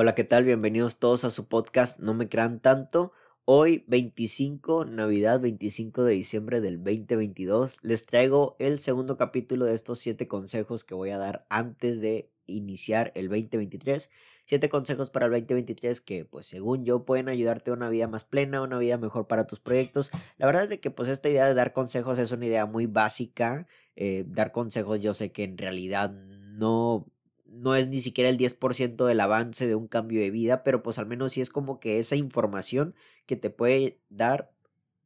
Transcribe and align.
Hola, 0.00 0.14
¿qué 0.14 0.22
tal? 0.22 0.44
Bienvenidos 0.44 1.00
todos 1.00 1.24
a 1.24 1.30
su 1.30 1.48
podcast 1.48 1.98
No 1.98 2.14
me 2.14 2.28
crean 2.28 2.60
tanto. 2.60 3.10
Hoy 3.44 3.84
25, 3.88 4.84
Navidad 4.84 5.40
25 5.40 6.04
de 6.04 6.12
diciembre 6.14 6.60
del 6.60 6.76
2022, 6.84 7.78
les 7.82 8.06
traigo 8.06 8.54
el 8.60 8.78
segundo 8.78 9.16
capítulo 9.16 9.64
de 9.64 9.74
estos 9.74 9.98
siete 9.98 10.28
consejos 10.28 10.84
que 10.84 10.94
voy 10.94 11.10
a 11.10 11.18
dar 11.18 11.46
antes 11.48 12.00
de 12.00 12.30
iniciar 12.46 13.10
el 13.16 13.28
2023. 13.28 14.12
Siete 14.44 14.68
consejos 14.68 15.10
para 15.10 15.26
el 15.26 15.32
2023 15.32 16.00
que, 16.00 16.24
pues 16.24 16.46
según 16.46 16.84
yo, 16.84 17.04
pueden 17.04 17.28
ayudarte 17.28 17.72
a 17.72 17.74
una 17.74 17.88
vida 17.88 18.06
más 18.06 18.22
plena, 18.22 18.62
una 18.62 18.78
vida 18.78 18.98
mejor 18.98 19.26
para 19.26 19.48
tus 19.48 19.58
proyectos. 19.58 20.12
La 20.36 20.46
verdad 20.46 20.62
es 20.62 20.70
de 20.70 20.78
que, 20.78 20.92
pues 20.92 21.08
esta 21.08 21.28
idea 21.28 21.48
de 21.48 21.54
dar 21.54 21.72
consejos 21.72 22.20
es 22.20 22.30
una 22.30 22.46
idea 22.46 22.66
muy 22.66 22.86
básica. 22.86 23.66
Eh, 23.96 24.24
dar 24.28 24.52
consejos 24.52 25.00
yo 25.00 25.12
sé 25.12 25.32
que 25.32 25.42
en 25.42 25.58
realidad 25.58 26.12
no 26.12 27.08
no 27.48 27.74
es 27.74 27.88
ni 27.88 28.00
siquiera 28.00 28.30
el 28.30 28.38
10% 28.38 29.06
del 29.06 29.20
avance 29.20 29.66
de 29.66 29.74
un 29.74 29.88
cambio 29.88 30.20
de 30.20 30.30
vida, 30.30 30.62
pero 30.62 30.82
pues 30.82 30.98
al 30.98 31.06
menos 31.06 31.32
sí 31.32 31.40
es 31.40 31.50
como 31.50 31.80
que 31.80 31.98
esa 31.98 32.16
información 32.16 32.94
que 33.26 33.36
te 33.36 33.50
puede 33.50 34.00
dar 34.10 34.52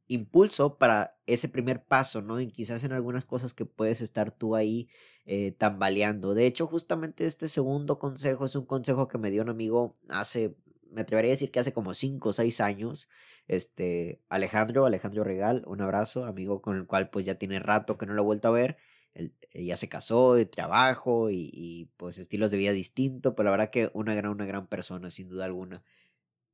impulso 0.09 0.77
para 0.79 1.17
ese 1.27 1.49
primer 1.49 1.85
paso, 1.85 2.21
¿no? 2.21 2.41
Y 2.41 2.49
quizás 2.51 2.85
en 2.85 2.93
algunas 2.93 3.25
cosas 3.25 3.55
que 3.55 3.65
puedes 3.65 4.01
estar 4.03 4.31
tú 4.33 4.57
ahí 4.57 4.89
eh, 5.25 5.53
tambaleando. 5.53 6.35
De 6.35 6.47
hecho, 6.47 6.67
justamente 6.67 7.27
este 7.27 7.49
segundo 7.49 7.99
consejo 7.99 8.45
es 8.45 8.57
un 8.57 8.67
consejo 8.67 9.09
que 9.09 9.19
me 9.19 9.31
dio 9.31 9.43
un 9.43 9.49
amigo 9.49 9.97
hace, 10.09 10.57
me 10.91 11.03
atrevería 11.03 11.31
a 11.31 11.35
decir 11.35 11.51
que 11.51 11.61
hace 11.61 11.73
como 11.73 11.95
5 11.95 12.29
o 12.29 12.33
6 12.33 12.61
años. 12.61 13.09
Este, 13.49 14.21
Alejandro, 14.29 14.87
Alejandro 14.87 15.25
Regal, 15.25 15.63
un 15.67 15.81
abrazo, 15.81 16.27
amigo 16.27 16.61
con 16.63 16.77
el 16.77 16.87
cual 16.87 17.11
pues 17.11 17.25
ya 17.25 17.37
tiene 17.37 17.59
rato 17.61 17.99
que 17.99 18.07
no 18.07 18.15
lo 18.15 18.23
he 18.23 18.25
vuelto 18.25 18.49
a 18.49 18.53
ver 18.53 18.77
él, 19.15 19.35
ya 19.55 19.77
se 19.77 19.89
casó, 19.89 20.35
de 20.35 20.47
trabajo 20.47 21.31
y, 21.31 21.91
pues 21.97 22.19
estilos 22.19 22.51
de 22.51 22.59
vida 22.59 22.73
distinto, 22.73 23.35
pero 23.35 23.47
la 23.47 23.51
verdad 23.53 23.71
que 23.71 23.91
una 23.95 24.15
gran, 24.15 24.33
una 24.33 24.47
gran 24.47 24.67
persona, 24.67 25.11
sin 25.11 25.29
duda 25.29 25.45
alguna. 25.45 25.83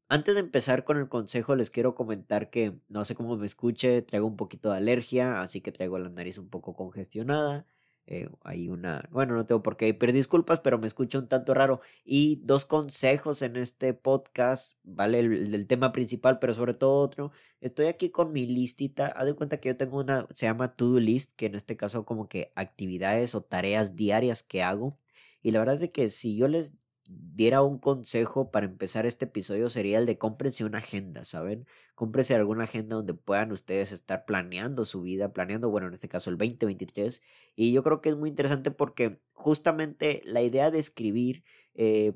Antes 0.09 0.35
de 0.35 0.41
empezar 0.41 0.85
con 0.85 0.99
el 0.99 1.09
consejo, 1.09 1.55
les 1.57 1.71
quiero 1.71 1.95
comentar 1.95 2.51
que 2.51 2.79
no 2.89 3.05
sé 3.05 3.15
cómo 3.15 3.37
me 3.37 3.47
escuche, 3.47 4.03
traigo 4.03 4.27
un 4.27 4.37
poquito 4.37 4.71
de 4.71 4.79
alergia, 4.79 5.43
así 5.43 5.61
que 5.61 5.73
traigo 5.73 5.99
la 5.99 6.09
nariz 6.11 6.39
un 6.39 6.49
poco 6.49 6.75
congestionada. 6.75 7.67
Eh, 8.11 8.31
hay 8.43 8.71
una, 8.71 9.07
bueno, 9.13 9.35
no 9.35 9.45
tengo 9.45 9.63
por 9.63 9.77
qué 9.77 9.93
pedir 9.93 10.15
disculpas, 10.15 10.61
pero 10.61 10.79
me 10.79 10.87
escucho 10.87 11.19
un 11.19 11.29
tanto 11.29 11.53
raro. 11.53 11.83
Y 12.07 12.37
dos 12.43 12.65
consejos 12.65 13.43
en 13.43 13.57
este 13.57 13.93
podcast, 13.93 14.79
¿vale? 14.83 15.19
El, 15.19 15.51
del 15.51 15.67
tema 15.67 15.93
principal, 15.93 16.39
pero 16.39 16.55
sobre 16.55 16.73
todo 16.73 17.01
otro. 17.03 17.33
Estoy 17.61 17.87
aquí 17.87 18.09
con 18.09 18.33
mi 18.33 18.47
listita. 18.47 19.09
Haz 19.09 19.27
de 19.27 19.35
cuenta 19.35 19.61
que 19.61 19.69
yo 19.69 19.77
tengo 19.77 19.99
una, 19.99 20.27
se 20.33 20.47
llama 20.47 20.75
To-Do 20.75 21.01
List, 21.01 21.33
que 21.37 21.47
en 21.47 21.55
este 21.55 21.77
caso 21.77 22.07
como 22.07 22.29
que 22.29 22.51
actividades 22.55 23.35
o 23.35 23.43
tareas 23.43 23.95
diarias 23.95 24.43
que 24.43 24.63
hago. 24.63 24.99
Y 25.43 25.51
la 25.51 25.59
verdad 25.59 25.75
es 25.75 25.83
de 25.83 25.93
que 25.93 26.09
si 26.09 26.35
yo 26.35 26.49
les 26.49 26.75
diera 27.09 27.63
un 27.63 27.79
consejo 27.79 28.51
para 28.51 28.67
empezar 28.67 29.07
este 29.07 29.25
episodio 29.25 29.71
sería 29.71 29.99
el 29.99 30.07
de 30.07 30.19
cómprense 30.19 30.65
una 30.65 30.79
agenda, 30.79 31.25
¿saben? 31.25 31.67
Cómprense 31.95 32.35
alguna 32.35 32.65
agenda 32.65 32.97
donde 32.97 33.15
puedan 33.15 33.51
ustedes 33.51 33.93
estar 33.93 34.27
planeando 34.27 34.85
su 34.85 35.03
vida, 35.03 35.33
planeando, 35.33 35.71
bueno, 35.71 35.89
en 35.89 35.95
este 35.95 36.09
caso 36.09 36.31
el 36.31 36.37
2023. 36.37 37.23
Y 37.57 37.73
yo 37.73 37.83
creo 37.83 38.03
que 38.03 38.11
es 38.11 38.17
muy 38.17 38.29
interesante 38.29 38.71
porque 38.71 39.21
justamente 39.33 40.21
la 40.25 40.43
idea 40.43 40.71
de 40.71 40.79
escribir, 40.79 41.45
eh, 41.75 42.13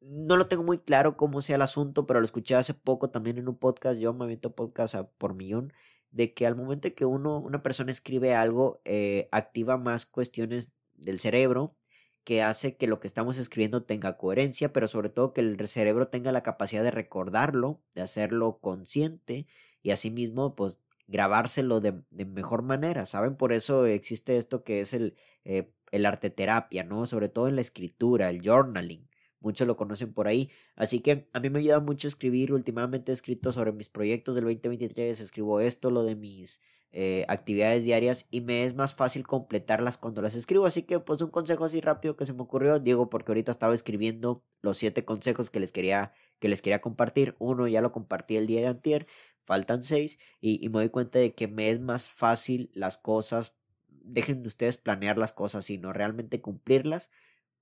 no 0.00 0.36
lo 0.36 0.48
tengo 0.48 0.64
muy 0.64 0.78
claro 0.78 1.16
cómo 1.16 1.40
sea 1.40 1.56
el 1.56 1.62
asunto, 1.62 2.06
pero 2.06 2.20
lo 2.20 2.26
escuché 2.26 2.56
hace 2.56 2.74
poco 2.74 3.10
también 3.10 3.38
en 3.38 3.48
un 3.48 3.56
podcast, 3.58 4.00
yo 4.00 4.12
me 4.12 4.24
aviento 4.24 4.54
podcast 4.56 4.96
por 5.18 5.34
millón, 5.34 5.72
de 6.10 6.34
que 6.34 6.46
al 6.46 6.56
momento 6.56 6.92
que 6.94 7.04
uno, 7.04 7.38
una 7.38 7.62
persona 7.62 7.92
escribe 7.92 8.34
algo, 8.34 8.80
eh, 8.84 9.28
activa 9.30 9.76
más 9.78 10.04
cuestiones 10.06 10.72
del 10.94 11.20
cerebro 11.20 11.76
que 12.24 12.42
hace 12.42 12.76
que 12.76 12.86
lo 12.86 12.98
que 12.98 13.06
estamos 13.06 13.38
escribiendo 13.38 13.82
tenga 13.82 14.16
coherencia, 14.16 14.72
pero 14.72 14.88
sobre 14.88 15.08
todo 15.08 15.32
que 15.32 15.40
el 15.40 15.68
cerebro 15.68 16.08
tenga 16.08 16.32
la 16.32 16.42
capacidad 16.42 16.82
de 16.82 16.90
recordarlo, 16.90 17.80
de 17.94 18.02
hacerlo 18.02 18.58
consciente 18.60 19.46
y 19.82 19.90
asimismo, 19.90 20.54
pues 20.54 20.82
grabárselo 21.08 21.80
de, 21.80 22.02
mejor 22.10 22.62
manera, 22.62 23.06
¿saben? 23.06 23.36
Por 23.36 23.52
eso 23.52 23.86
existe 23.86 24.36
esto 24.38 24.64
que 24.64 24.80
es 24.80 24.94
el, 24.94 25.16
eh, 25.44 25.70
el 25.90 26.06
arte 26.06 26.30
terapia, 26.30 26.84
¿no? 26.84 27.06
Sobre 27.06 27.28
todo 27.28 27.48
en 27.48 27.56
la 27.56 27.60
escritura, 27.60 28.30
el 28.30 28.40
journaling. 28.42 29.08
Muchos 29.40 29.66
lo 29.66 29.76
conocen 29.76 30.12
por 30.14 30.28
ahí. 30.28 30.50
Así 30.76 31.00
que 31.00 31.28
a 31.32 31.40
mí 31.40 31.50
me 31.50 31.58
ayuda 31.58 31.80
mucho 31.80 32.06
escribir. 32.06 32.52
Últimamente 32.52 33.10
he 33.10 33.14
escrito 33.14 33.50
sobre 33.52 33.72
mis 33.72 33.88
proyectos 33.88 34.36
del 34.36 34.44
2023. 34.44 35.18
Escribo 35.20 35.60
esto, 35.60 35.90
lo 35.90 36.04
de 36.04 36.14
mis 36.14 36.62
eh, 36.94 37.24
actividades 37.28 37.84
diarias 37.84 38.28
y 38.30 38.42
me 38.42 38.64
es 38.64 38.74
más 38.74 38.94
fácil 38.94 39.26
completarlas 39.26 39.96
cuando 39.96 40.20
las 40.20 40.34
escribo. 40.34 40.66
Así 40.66 40.82
que 40.82 40.98
pues 40.98 41.22
un 41.22 41.30
consejo 41.30 41.64
así 41.64 41.80
rápido 41.80 42.16
que 42.16 42.26
se 42.26 42.34
me 42.34 42.42
ocurrió, 42.42 42.78
digo, 42.78 43.08
porque 43.08 43.32
ahorita 43.32 43.50
estaba 43.50 43.74
escribiendo 43.74 44.44
los 44.60 44.76
siete 44.78 45.04
consejos 45.04 45.50
que 45.50 45.60
les 45.60 45.72
quería, 45.72 46.12
que 46.38 46.48
les 46.48 46.60
quería 46.60 46.80
compartir. 46.82 47.34
Uno 47.38 47.66
ya 47.66 47.80
lo 47.80 47.92
compartí 47.92 48.36
el 48.36 48.46
día 48.46 48.60
de 48.60 48.66
antier, 48.68 49.06
faltan 49.44 49.82
seis 49.82 50.18
y, 50.40 50.64
y 50.64 50.68
me 50.68 50.80
doy 50.80 50.90
cuenta 50.90 51.18
de 51.18 51.34
que 51.34 51.48
me 51.48 51.70
es 51.70 51.80
más 51.80 52.08
fácil 52.08 52.70
las 52.74 52.98
cosas. 52.98 53.56
Dejen 53.88 54.42
de 54.42 54.48
ustedes 54.48 54.76
planear 54.76 55.16
las 55.16 55.32
cosas, 55.32 55.64
sino 55.64 55.92
realmente 55.92 56.42
cumplirlas 56.42 57.10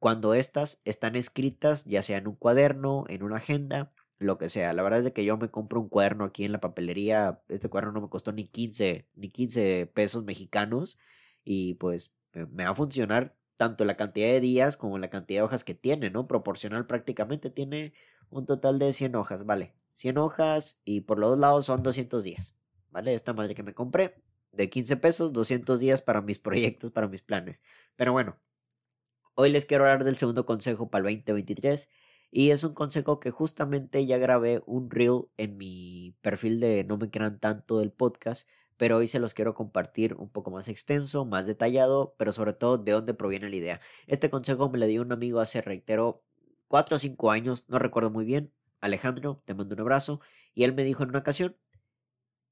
cuando 0.00 0.34
estas 0.34 0.80
están 0.84 1.14
escritas, 1.14 1.84
ya 1.84 2.02
sea 2.02 2.18
en 2.18 2.26
un 2.26 2.34
cuaderno, 2.34 3.04
en 3.08 3.22
una 3.22 3.36
agenda 3.36 3.92
lo 4.20 4.38
que 4.38 4.48
sea. 4.48 4.72
La 4.75 4.82
verdad 4.82 5.04
es 5.04 5.12
que 5.12 5.25
yo 5.25 5.36
me 5.38 5.50
compro 5.50 5.81
un 5.81 5.88
cuaderno 5.88 6.25
aquí 6.25 6.44
en 6.44 6.53
la 6.53 6.60
papelería. 6.60 7.42
Este 7.48 7.69
cuaderno 7.69 7.92
no 7.92 8.03
me 8.03 8.10
costó 8.10 8.32
ni 8.32 8.47
15, 8.47 9.08
ni 9.16 9.31
15 9.31 9.86
pesos 9.86 10.25
mexicanos. 10.25 10.98
Y 11.42 11.75
pues 11.75 12.16
me 12.32 12.64
va 12.64 12.70
a 12.70 12.75
funcionar 12.75 13.36
tanto 13.56 13.84
la 13.84 13.94
cantidad 13.94 14.28
de 14.28 14.41
días 14.41 14.76
como 14.76 14.98
la 14.98 15.10
cantidad 15.10 15.41
de 15.41 15.44
hojas 15.44 15.64
que 15.64 15.75
tiene, 15.75 16.10
¿no? 16.10 16.28
Proporcional 16.28 16.86
prácticamente. 16.86 17.50
Tiene 17.50 17.94
un 18.28 18.44
total 18.44 18.78
de 18.78 18.92
100 18.92 19.16
hojas, 19.16 19.47
¿vale? 19.47 19.75
100 19.86 20.19
hojas 20.19 20.82
y 20.84 21.00
por 21.00 21.19
los 21.19 21.30
dos 21.30 21.38
lados 21.38 21.66
son 21.66 21.82
200 21.82 22.22
días, 22.22 22.54
¿vale? 22.91 23.14
Esta 23.14 23.32
madre 23.32 23.54
que 23.54 23.62
me 23.62 23.75
compré 23.75 24.22
de 24.53 24.69
15 24.69 24.98
pesos, 24.98 25.32
200 25.32 25.80
días 25.80 26.03
para 26.03 26.20
mis 26.20 26.38
proyectos, 26.38 26.91
para 26.91 27.09
mis 27.09 27.22
planes. 27.22 27.62
Pero 27.97 28.12
bueno, 28.12 28.36
hoy 29.34 29.50
les 29.50 29.64
quiero 29.64 29.84
hablar 29.84 30.04
del 30.04 30.19
segundo 30.19 30.44
consejo 30.44 30.91
para 30.91 31.09
el 31.09 31.16
2023 31.16 31.88
y 32.30 32.50
es 32.50 32.62
un 32.64 32.74
consejo 32.74 33.18
que 33.20 33.30
justamente 33.30 34.06
ya 34.06 34.18
grabé 34.18 34.62
un 34.66 34.91
reel 34.91 35.24
en 35.36 35.56
mi 35.56 36.16
perfil 36.22 36.60
de 36.60 36.84
No 36.84 36.96
me 36.96 37.10
crean 37.10 37.41
tanto 37.41 37.78
del 37.78 37.92
podcast, 37.92 38.48
pero 38.76 38.98
hoy 38.98 39.06
se 39.08 39.18
los 39.18 39.34
quiero 39.34 39.54
compartir 39.54 40.14
un 40.14 40.30
poco 40.30 40.50
más 40.50 40.68
extenso, 40.68 41.24
más 41.24 41.46
detallado, 41.46 42.14
pero 42.18 42.32
sobre 42.32 42.52
todo 42.52 42.78
de 42.78 42.92
dónde 42.92 43.14
proviene 43.14 43.50
la 43.50 43.56
idea. 43.56 43.80
Este 44.06 44.30
consejo 44.30 44.70
me 44.70 44.78
lo 44.78 44.86
dio 44.86 45.02
un 45.02 45.12
amigo 45.12 45.41
hace, 45.41 45.60
reitero, 45.60 46.24
cuatro 46.68 46.96
o 46.96 46.98
cinco 46.98 47.30
años, 47.30 47.68
no 47.68 47.78
recuerdo 47.78 48.10
muy 48.10 48.24
bien. 48.24 48.52
Alejandro, 48.80 49.42
te 49.44 49.54
mando 49.54 49.74
un 49.74 49.80
abrazo. 49.82 50.20
Y 50.54 50.64
él 50.64 50.72
me 50.72 50.84
dijo 50.84 51.02
en 51.02 51.10
una 51.10 51.18
ocasión, 51.18 51.56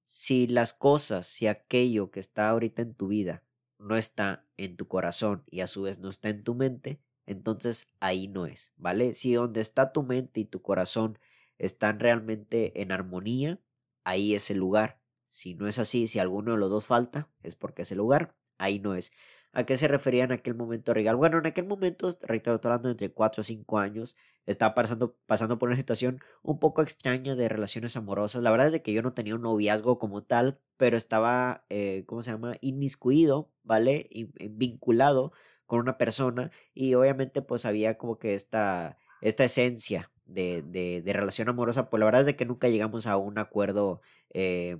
si 0.02 0.46
las 0.46 0.72
cosas, 0.72 1.26
si 1.26 1.46
aquello 1.46 2.10
que 2.10 2.20
está 2.20 2.48
ahorita 2.48 2.82
en 2.82 2.94
tu 2.94 3.08
vida 3.08 3.44
no 3.78 3.96
está 3.96 4.46
en 4.56 4.76
tu 4.76 4.88
corazón 4.88 5.44
y 5.46 5.60
a 5.60 5.66
su 5.66 5.82
vez 5.82 5.98
no 5.98 6.08
está 6.08 6.30
en 6.30 6.42
tu 6.42 6.54
mente, 6.54 7.00
entonces 7.28 7.94
ahí 8.00 8.26
no 8.26 8.46
es, 8.46 8.72
¿vale? 8.78 9.12
Si 9.12 9.34
donde 9.34 9.60
está 9.60 9.92
tu 9.92 10.02
mente 10.02 10.40
y 10.40 10.44
tu 10.46 10.62
corazón 10.62 11.18
están 11.58 12.00
realmente 12.00 12.80
en 12.80 12.90
armonía, 12.90 13.60
ahí 14.02 14.34
es 14.34 14.50
el 14.50 14.58
lugar. 14.58 14.98
Si 15.26 15.54
no 15.54 15.68
es 15.68 15.78
así, 15.78 16.06
si 16.06 16.18
alguno 16.18 16.52
de 16.52 16.58
los 16.58 16.70
dos 16.70 16.86
falta, 16.86 17.28
es 17.42 17.54
porque 17.54 17.82
es 17.82 17.92
el 17.92 17.98
lugar, 17.98 18.34
ahí 18.56 18.78
no 18.78 18.94
es. 18.94 19.12
¿A 19.52 19.64
qué 19.64 19.76
se 19.76 19.88
refería 19.88 20.24
en 20.24 20.32
aquel 20.32 20.54
momento 20.54 20.94
Regal? 20.94 21.16
Bueno, 21.16 21.38
en 21.38 21.46
aquel 21.46 21.66
momento, 21.66 22.10
reitero, 22.22 22.60
hablando 22.62 22.90
entre 22.90 23.12
4 23.12 23.42
o 23.42 23.44
5 23.44 23.78
años, 23.78 24.16
estaba 24.46 24.74
pasando, 24.74 25.14
pasando 25.26 25.58
por 25.58 25.68
una 25.68 25.76
situación 25.76 26.20
un 26.42 26.58
poco 26.58 26.80
extraña 26.80 27.34
de 27.34 27.48
relaciones 27.50 27.96
amorosas. 27.96 28.42
La 28.42 28.50
verdad 28.50 28.68
es 28.68 28.72
de 28.72 28.82
que 28.82 28.94
yo 28.94 29.02
no 29.02 29.12
tenía 29.12 29.34
un 29.34 29.42
noviazgo 29.42 29.98
como 29.98 30.22
tal, 30.22 30.60
pero 30.78 30.96
estaba, 30.96 31.66
eh, 31.68 32.04
¿cómo 32.06 32.22
se 32.22 32.30
llama? 32.30 32.56
Inmiscuido, 32.62 33.50
¿vale? 33.62 34.08
vinculado 34.50 35.32
con 35.68 35.80
una 35.80 35.98
persona 35.98 36.50
y 36.74 36.94
obviamente 36.94 37.42
pues 37.42 37.66
había 37.66 37.98
como 37.98 38.18
que 38.18 38.34
esta, 38.34 38.98
esta 39.20 39.44
esencia 39.44 40.10
de, 40.26 40.62
de, 40.62 41.12
relación 41.12 41.48
amorosa, 41.48 41.90
pues 41.90 42.00
la 42.00 42.06
verdad 42.06 42.22
es 42.22 42.26
de 42.26 42.36
que 42.36 42.46
nunca 42.46 42.68
llegamos 42.68 43.06
a 43.06 43.16
un 43.18 43.38
acuerdo 43.38 44.00
eh, 44.30 44.78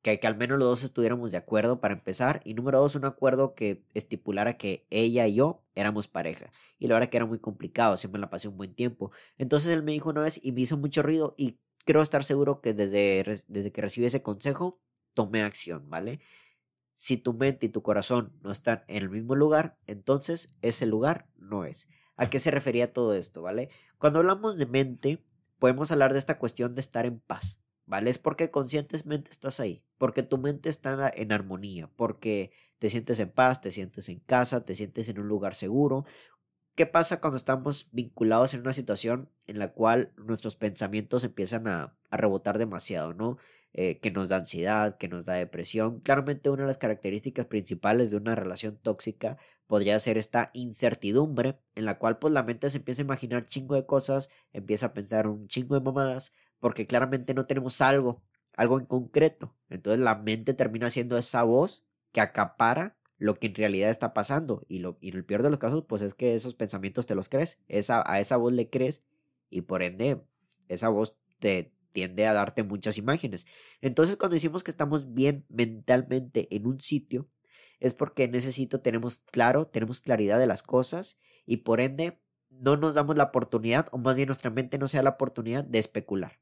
que, 0.00 0.18
que, 0.20 0.26
al 0.26 0.36
menos 0.36 0.58
los 0.58 0.68
dos 0.68 0.84
estuviéramos 0.84 1.32
de 1.32 1.38
acuerdo 1.38 1.80
para 1.80 1.94
empezar 1.94 2.40
y 2.44 2.54
número 2.54 2.80
dos, 2.80 2.94
un 2.94 3.04
acuerdo 3.04 3.54
que 3.54 3.84
estipulara 3.94 4.56
que 4.56 4.86
ella 4.90 5.26
y 5.26 5.34
yo 5.34 5.64
éramos 5.74 6.08
pareja 6.08 6.52
y 6.78 6.86
la 6.86 6.94
verdad 6.94 7.10
que 7.10 7.16
era 7.16 7.26
muy 7.26 7.40
complicado, 7.40 7.96
siempre 7.96 8.20
la 8.20 8.30
pasé 8.30 8.48
un 8.48 8.56
buen 8.56 8.74
tiempo. 8.74 9.10
Entonces 9.38 9.72
él 9.74 9.82
me 9.82 9.92
dijo 9.92 10.10
una 10.10 10.22
vez 10.22 10.40
y 10.42 10.52
me 10.52 10.62
hizo 10.62 10.76
mucho 10.78 11.02
ruido 11.02 11.34
y 11.36 11.58
creo 11.84 12.02
estar 12.02 12.22
seguro 12.24 12.60
que 12.60 12.74
desde, 12.74 13.24
desde 13.48 13.72
que 13.72 13.80
recibí 13.82 14.06
ese 14.06 14.22
consejo 14.22 14.80
tomé 15.14 15.42
acción, 15.42 15.90
¿vale? 15.90 16.20
Si 16.92 17.16
tu 17.16 17.34
mente 17.34 17.66
y 17.66 17.68
tu 17.70 17.82
corazón 17.82 18.32
no 18.42 18.50
están 18.50 18.84
en 18.88 19.02
el 19.02 19.10
mismo 19.10 19.34
lugar, 19.34 19.78
entonces 19.86 20.56
ese 20.62 20.86
lugar 20.86 21.26
no 21.36 21.64
es. 21.64 21.88
¿A 22.16 22.30
qué 22.30 22.38
se 22.38 22.50
refería 22.50 22.92
todo 22.92 23.14
esto, 23.14 23.42
vale? 23.42 23.70
Cuando 23.98 24.18
hablamos 24.18 24.56
de 24.56 24.66
mente, 24.66 25.24
podemos 25.58 25.90
hablar 25.90 26.12
de 26.12 26.18
esta 26.18 26.38
cuestión 26.38 26.74
de 26.74 26.80
estar 26.80 27.06
en 27.06 27.20
paz, 27.20 27.62
¿vale? 27.86 28.10
Es 28.10 28.18
porque 28.18 28.50
conscientemente 28.50 29.30
estás 29.30 29.60
ahí, 29.60 29.82
porque 29.98 30.22
tu 30.22 30.38
mente 30.38 30.68
está 30.68 31.10
en 31.14 31.32
armonía, 31.32 31.90
porque 31.96 32.52
te 32.78 32.90
sientes 32.90 33.18
en 33.20 33.30
paz, 33.30 33.60
te 33.60 33.70
sientes 33.70 34.08
en 34.08 34.20
casa, 34.20 34.64
te 34.64 34.74
sientes 34.74 35.08
en 35.08 35.18
un 35.18 35.28
lugar 35.28 35.54
seguro. 35.54 36.04
¿qué 36.74 36.86
pasa 36.86 37.20
cuando 37.20 37.36
estamos 37.36 37.88
vinculados 37.92 38.54
en 38.54 38.60
una 38.60 38.72
situación 38.72 39.30
en 39.46 39.58
la 39.58 39.72
cual 39.72 40.12
nuestros 40.16 40.56
pensamientos 40.56 41.24
empiezan 41.24 41.68
a, 41.68 41.96
rebotar 42.10 42.58
demasiado, 42.58 43.14
¿no? 43.14 43.38
Eh, 43.74 44.00
que 44.00 44.10
nos 44.10 44.28
da 44.28 44.36
ansiedad, 44.36 44.98
que 44.98 45.08
nos 45.08 45.24
da 45.24 45.32
depresión. 45.34 46.00
Claramente 46.00 46.50
una 46.50 46.64
de 46.64 46.66
las 46.66 46.76
características 46.76 47.46
principales 47.46 48.10
de 48.10 48.18
una 48.18 48.34
relación 48.34 48.76
tóxica 48.76 49.38
podría 49.66 49.98
ser 49.98 50.18
esta 50.18 50.50
incertidumbre 50.52 51.58
en 51.74 51.86
la 51.86 51.98
cual 51.98 52.18
pues 52.18 52.34
la 52.34 52.42
mente 52.42 52.68
se 52.68 52.76
empieza 52.76 53.00
a 53.00 53.06
imaginar 53.06 53.46
chingo 53.46 53.74
de 53.74 53.86
cosas, 53.86 54.28
empieza 54.52 54.86
a 54.86 54.92
pensar 54.92 55.26
un 55.26 55.48
chingo 55.48 55.74
de 55.74 55.80
mamadas, 55.80 56.34
porque 56.60 56.86
claramente 56.86 57.32
no 57.32 57.46
tenemos 57.46 57.80
algo, 57.80 58.22
algo 58.54 58.78
en 58.78 58.84
concreto. 58.84 59.56
Entonces 59.70 60.00
la 60.00 60.16
mente 60.16 60.52
termina 60.52 60.90
siendo 60.90 61.16
esa 61.16 61.42
voz 61.42 61.86
que 62.12 62.20
acapara 62.20 62.98
lo 63.16 63.38
que 63.38 63.46
en 63.46 63.54
realidad 63.54 63.88
está 63.88 64.12
pasando. 64.12 64.66
Y, 64.68 64.80
lo, 64.80 64.98
y 65.00 65.16
el 65.16 65.24
peor 65.24 65.42
de 65.42 65.48
los 65.48 65.58
casos, 65.58 65.84
pues 65.88 66.02
es 66.02 66.12
que 66.12 66.34
esos 66.34 66.54
pensamientos 66.54 67.06
te 67.06 67.14
los 67.14 67.30
crees. 67.30 67.62
Esa, 67.68 68.04
a 68.06 68.20
esa 68.20 68.36
voz 68.36 68.52
le 68.52 68.68
crees 68.68 69.06
y 69.48 69.62
por 69.62 69.82
ende 69.82 70.20
esa 70.68 70.90
voz 70.90 71.16
te 71.38 71.72
tiende 71.92 72.26
a 72.26 72.32
darte 72.32 72.62
muchas 72.62 72.98
imágenes. 72.98 73.46
Entonces 73.80 74.16
cuando 74.16 74.34
decimos 74.34 74.62
que 74.64 74.70
estamos 74.70 75.14
bien 75.14 75.44
mentalmente 75.48 76.48
en 76.54 76.66
un 76.66 76.80
sitio, 76.80 77.28
es 77.80 77.94
porque 77.94 78.28
necesito, 78.28 78.80
tenemos 78.80 79.20
claro, 79.30 79.66
tenemos 79.66 80.00
claridad 80.00 80.38
de 80.38 80.46
las 80.46 80.62
cosas 80.62 81.18
y 81.46 81.58
por 81.58 81.80
ende 81.80 82.20
no 82.50 82.76
nos 82.76 82.94
damos 82.94 83.16
la 83.16 83.24
oportunidad, 83.24 83.88
o 83.92 83.98
más 83.98 84.14
bien 84.14 84.26
nuestra 84.26 84.50
mente 84.50 84.78
no 84.78 84.88
sea 84.88 85.02
la 85.02 85.10
oportunidad 85.10 85.64
de 85.64 85.78
especular. 85.78 86.38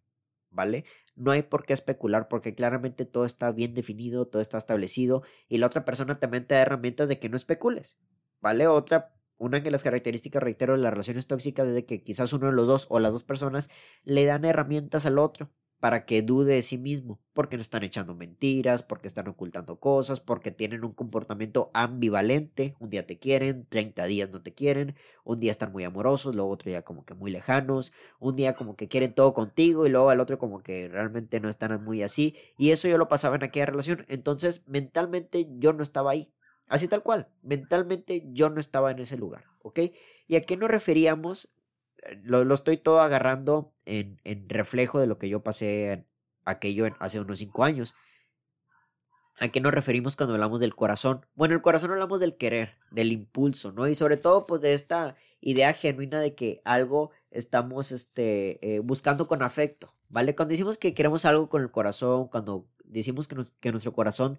¿vale? 0.51 0.85
No 1.15 1.31
hay 1.31 1.43
por 1.43 1.65
qué 1.65 1.73
especular 1.73 2.29
porque 2.29 2.55
claramente 2.55 3.05
todo 3.05 3.25
está 3.25 3.51
bien 3.53 3.75
definido, 3.75 4.27
todo 4.27 4.43
está 4.43 4.59
establecido 4.59 5.23
y 5.49 5.59
la 5.59 5.67
otra 5.67 5.85
persona 5.85 6.19
también 6.19 6.47
te 6.47 6.55
da 6.55 6.63
herramientas 6.63 7.09
de 7.09 7.19
que 7.19 7.29
no 7.29 7.37
especules, 7.37 8.01
¿vale? 8.41 8.67
Otra, 8.67 9.15
una 9.41 9.59
de 9.59 9.71
las 9.71 9.83
características, 9.83 10.43
reitero, 10.43 10.75
de 10.75 10.83
las 10.83 10.93
relaciones 10.93 11.27
tóxicas 11.27 11.67
es 11.67 11.75
de 11.75 11.87
que 11.87 12.03
quizás 12.03 12.33
uno 12.35 12.47
de 12.49 12.53
los 12.53 12.67
dos 12.67 12.87
o 12.91 13.01
las 13.01 13.13
dos 13.13 13.25
personas 13.25 13.71
le 14.05 14.27
dan 14.27 14.45
herramientas 14.45 15.07
al 15.07 15.19
otro 15.19 15.51
para 15.81 16.05
que 16.05 16.21
dude 16.21 16.53
de 16.53 16.61
sí 16.61 16.77
mismo, 16.77 17.23
porque 17.33 17.57
no 17.57 17.63
están 17.63 17.83
echando 17.83 18.15
mentiras, 18.15 18.83
porque 18.83 19.09
están 19.09 19.29
ocultando 19.29 19.81
cosas, 19.81 20.21
porque 20.21 20.51
tienen 20.51 20.85
un 20.85 20.93
comportamiento 20.93 21.71
ambivalente, 21.73 22.77
un 22.81 22.91
día 22.91 23.07
te 23.07 23.19
quieren, 23.19 23.67
30 23.67 24.05
días 24.05 24.29
no 24.31 24.43
te 24.43 24.53
quieren, 24.53 24.95
un 25.25 25.41
día 25.41 25.51
están 25.51 25.73
muy 25.73 25.85
amorosos, 25.85 26.35
luego 26.35 26.51
otro 26.51 26.69
día 26.69 26.83
como 26.83 27.07
que 27.07 27.15
muy 27.15 27.31
lejanos, 27.31 27.93
un 28.19 28.37
día 28.37 28.55
como 28.55 28.77
que 28.77 28.89
quieren 28.89 29.15
todo 29.15 29.33
contigo 29.33 29.87
y 29.87 29.89
luego 29.89 30.11
al 30.11 30.21
otro 30.21 30.39
como 30.39 30.63
que 30.63 30.87
realmente 30.89 31.41
no 31.41 31.49
están 31.49 31.83
muy 31.83 32.03
así, 32.03 32.37
y 32.59 32.73
eso 32.73 32.87
yo 32.87 32.99
lo 32.99 33.09
pasaba 33.09 33.37
en 33.37 33.45
aquella 33.45 33.67
relación, 33.67 34.05
entonces 34.09 34.69
mentalmente 34.69 35.49
yo 35.57 35.73
no 35.73 35.83
estaba 35.83 36.11
ahí, 36.11 36.31
así 36.71 36.89
tal 36.89 37.03
cual, 37.03 37.29
mentalmente 37.43 38.25
yo 38.33 38.49
no 38.49 38.61
estaba 38.61 38.91
en 38.91 39.01
ese 39.01 39.19
lugar, 39.19 39.45
¿ok? 39.63 39.81
¿Y 40.27 40.37
a 40.37 40.47
qué 40.47 40.57
nos 40.57 40.71
referíamos 40.71 41.51
lo, 42.23 42.55
estoy 42.55 42.77
todo 42.77 43.01
agarrando 43.01 43.73
en, 43.85 44.19
reflejo 44.49 45.01
de 45.01 45.07
lo 45.07 45.19
que 45.19 45.29
yo 45.29 45.43
pasé 45.43 46.07
aquello 46.45 46.87
hace 46.99 47.21
unos 47.21 47.39
cinco 47.39 47.65
años. 47.65 47.95
¿A 49.39 49.49
qué 49.49 49.61
nos 49.61 49.73
referimos 49.73 50.17
cuando 50.17 50.35
hablamos 50.35 50.61
del 50.61 50.75
corazón? 50.75 51.25
Bueno, 51.35 51.55
el 51.55 51.63
corazón 51.63 51.91
hablamos 51.91 52.21
del 52.21 52.37
querer, 52.37 52.77
del 52.91 53.13
impulso, 53.13 53.73
¿no? 53.73 53.89
Y 53.89 53.95
sobre 53.95 54.19
todo, 54.19 54.47
pues, 54.47 54.61
de 54.61 54.75
esta 54.75 55.17
idea 55.41 55.73
genuina 55.73 56.21
de 56.21 56.35
que 56.35 56.61
algo 56.65 57.11
estamos 57.31 57.91
este, 57.91 58.59
eh, 58.67 58.81
buscando 58.81 59.27
con 59.27 59.43
afecto, 59.43 59.95
¿vale? 60.11 60.37
Cuando 60.37 60.51
decimos 60.51 60.77
que 60.77 60.93
queremos 60.93 61.25
algo 61.25 61.49
con 61.49 61.63
el 61.63 61.71
corazón, 61.71 62.29
cuando 62.29 62.69
decimos 62.85 63.29
que, 63.29 63.37
que 63.61 63.73
nuestro 63.73 63.95
corazón 63.95 64.39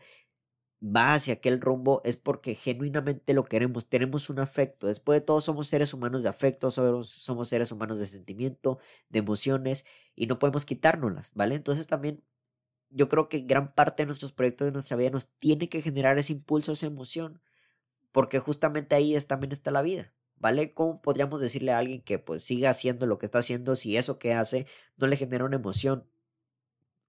va 0.83 1.13
hacia 1.13 1.35
aquel 1.35 1.61
rumbo 1.61 2.01
es 2.03 2.17
porque 2.17 2.55
genuinamente 2.55 3.33
lo 3.33 3.45
queremos, 3.45 3.87
tenemos 3.89 4.29
un 4.29 4.39
afecto. 4.39 4.87
Después 4.87 5.19
de 5.19 5.25
todo 5.25 5.41
somos 5.41 5.67
seres 5.67 5.93
humanos 5.93 6.23
de 6.23 6.29
afecto, 6.29 6.71
somos, 6.71 7.47
seres 7.47 7.71
humanos 7.71 7.99
de 7.99 8.07
sentimiento, 8.07 8.79
de 9.09 9.19
emociones 9.19 9.85
y 10.15 10.27
no 10.27 10.39
podemos 10.39 10.65
quitárnoslas, 10.65 11.31
¿vale? 11.35 11.55
Entonces 11.55 11.87
también 11.87 12.23
yo 12.89 13.09
creo 13.09 13.29
que 13.29 13.41
gran 13.41 13.73
parte 13.73 14.03
de 14.03 14.07
nuestros 14.07 14.33
proyectos 14.33 14.65
de 14.65 14.71
nuestra 14.73 14.97
vida 14.97 15.11
nos 15.11 15.31
tiene 15.37 15.69
que 15.69 15.81
generar 15.81 16.17
ese 16.17 16.33
impulso, 16.33 16.73
esa 16.73 16.87
emoción, 16.87 17.41
porque 18.11 18.39
justamente 18.39 18.95
ahí 18.95 19.17
también 19.27 19.51
está 19.51 19.71
la 19.71 19.81
vida. 19.81 20.13
¿Vale? 20.35 20.73
¿Cómo 20.73 21.03
podríamos 21.03 21.39
decirle 21.39 21.71
a 21.71 21.77
alguien 21.77 22.01
que 22.01 22.17
pues 22.17 22.43
siga 22.43 22.71
haciendo 22.71 23.05
lo 23.05 23.19
que 23.19 23.27
está 23.27 23.37
haciendo 23.39 23.75
si 23.75 23.95
eso 23.97 24.17
que 24.17 24.33
hace 24.33 24.65
no 24.97 25.05
le 25.05 25.15
genera 25.15 25.45
una 25.45 25.57
emoción? 25.57 26.09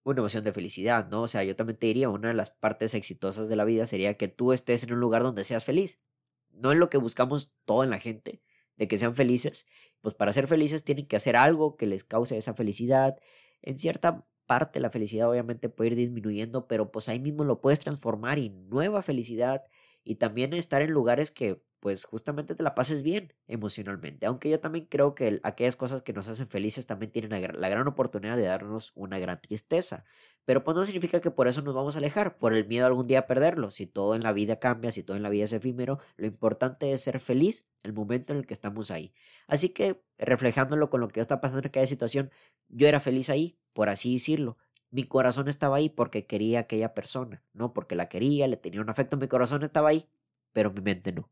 Una 0.04 0.20
emoción 0.20 0.44
de 0.44 0.52
felicidad, 0.52 1.08
¿no? 1.08 1.22
O 1.22 1.28
sea, 1.28 1.44
yo 1.44 1.56
también 1.56 1.78
te 1.78 1.86
diría, 1.86 2.08
una 2.08 2.28
de 2.28 2.34
las 2.34 2.50
partes 2.50 2.94
exitosas 2.94 3.48
de 3.48 3.56
la 3.56 3.64
vida 3.64 3.86
sería 3.86 4.16
que 4.16 4.28
tú 4.28 4.52
estés 4.52 4.84
en 4.84 4.92
un 4.92 5.00
lugar 5.00 5.22
donde 5.22 5.44
seas 5.44 5.64
feliz. 5.64 6.02
No 6.50 6.72
es 6.72 6.78
lo 6.78 6.90
que 6.90 6.98
buscamos 6.98 7.54
todo 7.64 7.84
en 7.84 7.90
la 7.90 7.98
gente, 7.98 8.42
de 8.76 8.88
que 8.88 8.98
sean 8.98 9.14
felices. 9.14 9.66
Pues 10.00 10.14
para 10.14 10.32
ser 10.32 10.48
felices 10.48 10.84
tienen 10.84 11.06
que 11.06 11.16
hacer 11.16 11.36
algo 11.36 11.76
que 11.76 11.86
les 11.86 12.04
cause 12.04 12.36
esa 12.36 12.54
felicidad. 12.54 13.16
En 13.62 13.78
cierta 13.78 14.26
parte 14.46 14.80
la 14.80 14.90
felicidad 14.90 15.30
obviamente 15.30 15.68
puede 15.68 15.90
ir 15.90 15.96
disminuyendo, 15.96 16.66
pero 16.66 16.90
pues 16.90 17.08
ahí 17.08 17.20
mismo 17.20 17.44
lo 17.44 17.60
puedes 17.60 17.80
transformar 17.80 18.38
en 18.38 18.68
nueva 18.68 19.02
felicidad 19.02 19.62
y 20.04 20.16
también 20.16 20.52
estar 20.54 20.82
en 20.82 20.90
lugares 20.90 21.30
que 21.30 21.62
pues 21.82 22.04
justamente 22.04 22.54
te 22.54 22.62
la 22.62 22.76
pases 22.76 23.02
bien 23.02 23.34
emocionalmente. 23.48 24.24
Aunque 24.26 24.48
yo 24.48 24.60
también 24.60 24.86
creo 24.86 25.16
que 25.16 25.40
aquellas 25.42 25.74
cosas 25.74 26.02
que 26.02 26.12
nos 26.12 26.28
hacen 26.28 26.46
felices 26.46 26.86
también 26.86 27.10
tienen 27.10 27.32
la, 27.32 27.68
gran 27.68 27.88
oportunidad 27.88 28.36
de 28.36 28.44
darnos 28.44 28.92
una 28.94 29.18
gran 29.18 29.40
tristeza. 29.40 30.04
Pero 30.44 30.62
pues 30.62 30.76
no 30.76 30.84
significa 30.84 31.20
que 31.20 31.32
por 31.32 31.48
eso 31.48 31.60
nos 31.60 31.74
vamos 31.74 31.96
a 31.96 31.98
alejar, 31.98 32.38
por 32.38 32.54
el 32.54 32.68
miedo 32.68 32.84
a 32.84 32.86
algún 32.86 33.08
día 33.08 33.26
perderlo. 33.26 33.72
Si 33.72 33.88
todo 33.88 34.14
en 34.14 34.22
la 34.22 34.32
vida 34.32 34.60
cambia, 34.60 34.92
si 34.92 35.02
todo 35.02 35.16
en 35.16 35.24
la 35.24 35.28
vida 35.28 35.42
es 35.42 35.52
efímero, 35.52 35.98
lo 36.16 36.26
importante 36.26 36.92
es 36.92 37.02
ser 37.02 37.18
feliz 37.18 37.68
el 37.82 37.92
momento 37.92 38.32
en 38.32 38.38
el 38.38 38.46
que 38.46 38.54
estamos 38.54 38.92
ahí. 38.92 39.12
Así 39.48 39.70
que 39.70 40.04
reflejándolo 40.18 40.88
con 40.88 41.00
lo 41.00 41.08
que 41.08 41.20
está 41.20 41.40
pasando 41.40 41.62
en 41.62 41.66
aquella 41.66 41.88
situación, 41.88 42.30
yo 42.68 42.86
era 42.86 43.00
feliz 43.00 43.28
ahí, 43.28 43.58
por 43.72 43.88
así 43.88 44.12
decirlo. 44.14 44.56
Mi 44.92 45.04
corazón 45.04 45.48
estaba 45.48 45.76
ahí 45.78 45.88
porque 45.90 46.26
quería 46.26 46.60
a 46.60 46.62
aquella 46.62 46.94
persona, 46.94 47.42
no 47.54 47.72
porque 47.74 47.96
la 47.96 48.08
quería, 48.08 48.46
le 48.48 48.56
tenía 48.56 48.80
un 48.80 48.90
afecto, 48.90 49.16
mi 49.16 49.26
corazón 49.28 49.64
estaba 49.64 49.88
ahí, 49.90 50.08
pero 50.52 50.72
mi 50.72 50.82
mente 50.82 51.12
no. 51.12 51.30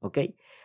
¿ok? 0.00 0.18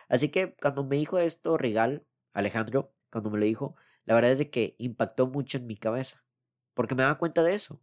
Así 0.08 0.30
que 0.30 0.54
cuando 0.56 0.84
me 0.84 0.96
dijo 0.96 1.18
esto 1.18 1.56
Rigal, 1.58 2.06
Alejandro, 2.32 2.94
cuando 3.10 3.30
me 3.30 3.38
lo 3.38 3.44
dijo, 3.46 3.76
la 4.04 4.14
verdad 4.14 4.32
es 4.32 4.38
de 4.38 4.50
que 4.50 4.76
impactó 4.78 5.26
mucho 5.26 5.58
en 5.58 5.66
mi 5.66 5.76
cabeza, 5.76 6.24
porque 6.74 6.94
me 6.94 7.02
daba 7.02 7.18
cuenta 7.18 7.42
de 7.42 7.54
eso. 7.54 7.80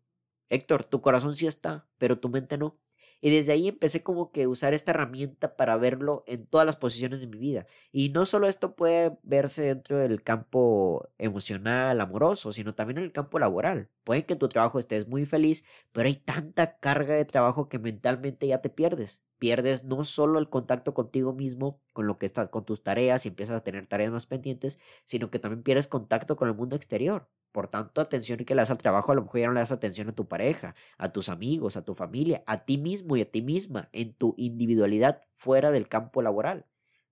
Héctor, 0.50 0.86
tu 0.86 1.02
corazón 1.02 1.36
sí 1.36 1.48
está, 1.48 1.88
pero 1.98 2.20
tu 2.20 2.30
mente 2.30 2.58
no. 2.58 2.78
Y 3.22 3.30
desde 3.30 3.54
ahí 3.54 3.68
empecé 3.68 4.04
como 4.04 4.32
que 4.32 4.48
usar 4.48 4.74
esta 4.74 4.92
herramienta 4.92 5.56
para 5.56 5.78
verlo 5.78 6.24
en 6.28 6.46
todas 6.48 6.66
las 6.66 6.76
posiciones 6.76 7.22
de 7.22 7.28
mi 7.28 7.38
vida. 7.38 7.68
Y 7.92 8.10
no 8.10 8.26
solo 8.26 8.48
esto 8.48 8.76
puede 8.76 9.18
verse 9.24 9.62
dentro 9.62 9.98
del 9.98 10.24
campo 10.24 11.08
emocional, 11.18 12.02
amoroso, 12.02 12.52
sino 12.52 12.76
también 12.76 12.98
en 12.98 13.04
el 13.06 13.12
campo 13.12 13.40
laboral. 13.40 13.90
Puede 14.04 14.26
que 14.26 14.34
en 14.34 14.40
tu 14.40 14.50
trabajo 14.50 14.80
estés 14.80 15.08
muy 15.08 15.26
feliz, 15.26 15.66
pero 15.92 16.08
hay 16.08 16.16
tanta 16.16 16.78
carga 16.80 17.14
de 17.16 17.26
trabajo 17.26 17.70
que 17.70 17.80
mentalmente 17.80 18.48
ya 18.48 18.62
te 18.62 18.70
pierdes. 18.70 19.26
Pierdes 19.38 19.86
no 19.86 20.04
solo 20.04 20.40
el 20.40 20.50
contacto 20.50 20.94
contigo 20.94 21.34
mismo, 21.34 21.82
con 21.94 22.08
lo 22.08 22.18
que 22.18 22.26
estás, 22.26 22.50
con 22.50 22.66
tus 22.66 22.84
tareas 22.84 23.26
y 23.26 23.30
empiezas 23.30 23.58
a 23.58 23.64
tener 23.64 23.88
tareas 23.88 24.12
más 24.12 24.26
pendientes, 24.26 24.80
sino 25.06 25.30
que 25.30 25.40
también 25.40 25.64
pierdes 25.64 25.88
contacto 25.88 26.36
con 26.36 26.48
el 26.48 26.56
mundo 26.56 26.76
exterior. 26.76 27.28
Por 27.52 27.68
tanto, 27.68 28.00
atención 28.00 28.40
que 28.40 28.56
le 28.56 28.62
das 28.62 28.72
al 28.72 28.78
trabajo, 28.78 29.12
a 29.12 29.16
lo 29.16 29.24
mejor 29.24 29.42
ya 29.42 29.48
no 29.48 29.54
le 29.54 29.60
das 29.60 29.72
atención 29.72 30.08
a 30.08 30.16
tu 30.16 30.28
pareja, 30.28 30.74
a 30.98 31.12
tus 31.12 31.28
amigos, 31.28 31.76
a 31.76 31.84
tu 31.84 31.94
familia, 31.94 32.44
a 32.48 32.64
ti 32.64 32.78
mismo 32.78 33.18
y 33.18 33.22
a 33.22 33.30
ti 33.30 33.42
misma, 33.42 33.90
en 33.92 34.14
tu 34.14 34.36
individualidad 34.38 35.22
fuera 35.34 35.72
del 35.72 35.90
campo 35.90 36.22
laboral, 36.22 36.66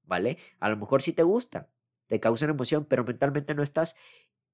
¿vale? 0.04 0.38
A 0.60 0.70
lo 0.70 0.78
mejor 0.78 1.02
sí 1.02 1.12
te 1.12 1.24
gusta, 1.24 1.70
te 2.08 2.20
causa 2.20 2.46
una 2.46 2.54
emoción, 2.54 2.86
pero 2.86 3.04
mentalmente 3.04 3.54
no 3.54 3.64
estás. 3.64 3.96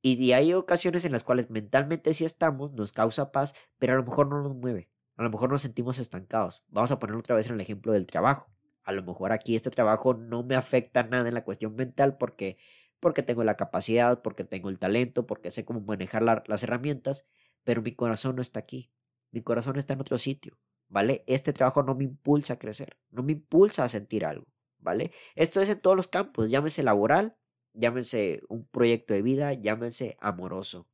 Y 0.01 0.32
hay 0.34 0.54
ocasiones 0.54 1.06
en 1.06 1.12
las 1.12 1.24
cuales 1.24 1.50
mentalmente 1.50 2.13
sí 2.13 2.25
estamos, 2.25 2.74
nos 2.74 2.92
causa 2.92 3.32
paz, 3.32 3.56
pero 3.77 3.94
a 3.94 3.98
lo 3.98 4.04
mejor 4.04 4.27
no 4.27 4.42
nos 4.42 4.56
mueve, 4.56 4.89
a 5.18 5.24
lo 5.24 5.30
mejor 5.30 5.50
nos 5.50 5.62
sentimos 5.62 6.00
estancados. 6.00 6.63
Vamos 6.68 6.92
a 6.92 7.00
poner 7.00 7.15
otra 7.15 7.36
vez 7.36 7.48
en 7.48 7.54
el 7.54 7.62
ejemplo 7.62 7.92
del 7.92 8.06
trabajo. 8.06 8.51
A 8.84 8.92
lo 8.92 9.01
mejor 9.01 9.32
aquí 9.32 9.56
este 9.56 9.72
trabajo 9.72 10.13
no 10.13 10.44
me 10.44 10.56
afecta 10.56 11.01
nada 11.04 11.27
en 11.27 11.34
la 11.34 11.44
cuestión 11.44 11.75
mental 11.75 12.18
porque 12.18 12.58
porque 13.00 13.24
tengo 13.24 13.44
la 13.44 13.58
capacidad, 13.58 14.22
porque 14.22 14.44
tengo 14.44 14.70
el 14.70 14.80
talento, 14.80 15.28
porque 15.28 15.52
sé 15.52 15.66
cómo 15.66 15.82
manejar 15.82 16.24
las 16.24 16.64
herramientas, 16.64 17.28
pero 17.64 17.82
mi 17.82 17.94
corazón 17.94 18.36
no 18.36 18.42
está 18.42 18.60
aquí, 18.60 18.92
mi 19.32 19.42
corazón 19.42 19.78
está 19.78 19.94
en 19.94 20.02
otro 20.02 20.18
sitio, 20.18 20.58
¿vale? 20.88 21.24
Este 21.28 21.54
trabajo 21.54 21.84
no 21.84 21.96
me 21.96 22.04
impulsa 22.04 22.54
a 22.54 22.60
crecer, 22.60 22.98
no 23.10 23.24
me 23.24 23.34
impulsa 23.34 23.84
a 23.84 23.90
sentir 23.90 24.25
algo, 24.25 24.48
¿vale? 24.80 25.12
Esto 25.36 25.62
es 25.62 25.70
en 25.70 25.80
todos 25.80 25.98
los 25.98 26.08
campos, 26.08 26.50
llámese 26.50 26.84
laboral, 26.84 27.38
llámese 27.74 28.42
un 28.50 28.68
proyecto 28.68 29.14
de 29.14 29.22
vida, 29.22 29.54
llámese 29.54 30.18
amoroso. 30.20 30.88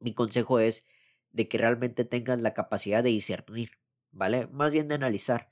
Mi 0.00 0.14
consejo 0.14 0.60
es 0.60 0.86
de 1.30 1.48
que 1.48 1.58
realmente 1.58 2.04
tengas 2.04 2.40
la 2.40 2.54
capacidad 2.54 3.02
de 3.02 3.10
discernir, 3.10 3.72
¿vale? 4.10 4.46
Más 4.48 4.72
bien 4.72 4.88
de 4.88 4.94
analizar. 4.94 5.50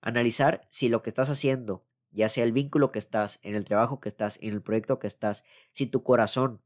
Analizar 0.00 0.66
si 0.70 0.88
lo 0.88 1.00
que 1.00 1.10
estás 1.10 1.30
haciendo 1.30 1.86
ya 2.14 2.28
sea 2.28 2.44
el 2.44 2.52
vínculo 2.52 2.90
que 2.90 2.98
estás, 2.98 3.40
en 3.42 3.56
el 3.56 3.64
trabajo 3.64 4.00
que 4.00 4.08
estás, 4.08 4.38
en 4.40 4.54
el 4.54 4.62
proyecto 4.62 4.98
que 4.98 5.06
estás, 5.06 5.44
si 5.72 5.86
tu 5.86 6.02
corazón, 6.02 6.62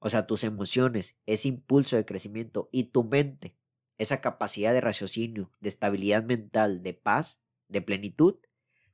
o 0.00 0.08
sea, 0.08 0.26
tus 0.26 0.42
emociones, 0.44 1.20
ese 1.26 1.48
impulso 1.48 1.96
de 1.96 2.04
crecimiento 2.04 2.68
y 2.72 2.84
tu 2.84 3.04
mente, 3.04 3.56
esa 3.98 4.20
capacidad 4.20 4.72
de 4.72 4.80
raciocinio, 4.80 5.52
de 5.60 5.68
estabilidad 5.68 6.24
mental, 6.24 6.82
de 6.82 6.94
paz, 6.94 7.40
de 7.68 7.80
plenitud, 7.80 8.36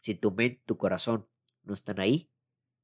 si 0.00 0.14
tu 0.14 0.30
mente, 0.30 0.62
tu 0.66 0.76
corazón 0.76 1.26
no 1.62 1.72
están 1.72 2.00
ahí, 2.00 2.30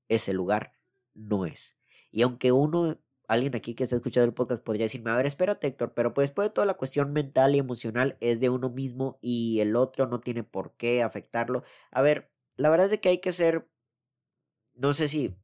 ese 0.08 0.32
lugar 0.32 0.72
no 1.12 1.44
es. 1.44 1.80
Y 2.10 2.22
aunque 2.22 2.52
uno, 2.52 2.98
alguien 3.28 3.54
aquí 3.54 3.74
que 3.74 3.84
está 3.84 3.96
escuchando 3.96 4.26
el 4.26 4.34
podcast 4.34 4.62
podría 4.62 4.86
decirme, 4.86 5.10
a 5.10 5.16
ver, 5.16 5.26
espérate 5.26 5.66
Héctor, 5.66 5.92
pero 5.92 6.14
pues 6.14 6.28
después 6.28 6.48
de 6.48 6.54
toda 6.54 6.66
la 6.66 6.74
cuestión 6.74 7.12
mental 7.12 7.54
y 7.54 7.58
emocional 7.58 8.16
es 8.20 8.40
de 8.40 8.48
uno 8.48 8.70
mismo 8.70 9.18
y 9.20 9.60
el 9.60 9.76
otro 9.76 10.06
no 10.06 10.20
tiene 10.20 10.42
por 10.42 10.74
qué 10.76 11.02
afectarlo. 11.02 11.64
A 11.90 12.02
ver, 12.02 12.33
la 12.56 12.70
verdad 12.70 12.92
es 12.92 13.00
que 13.00 13.08
hay 13.08 13.18
que 13.18 13.32
ser, 13.32 13.68
no 14.74 14.92
sé 14.92 15.08
si 15.08 15.36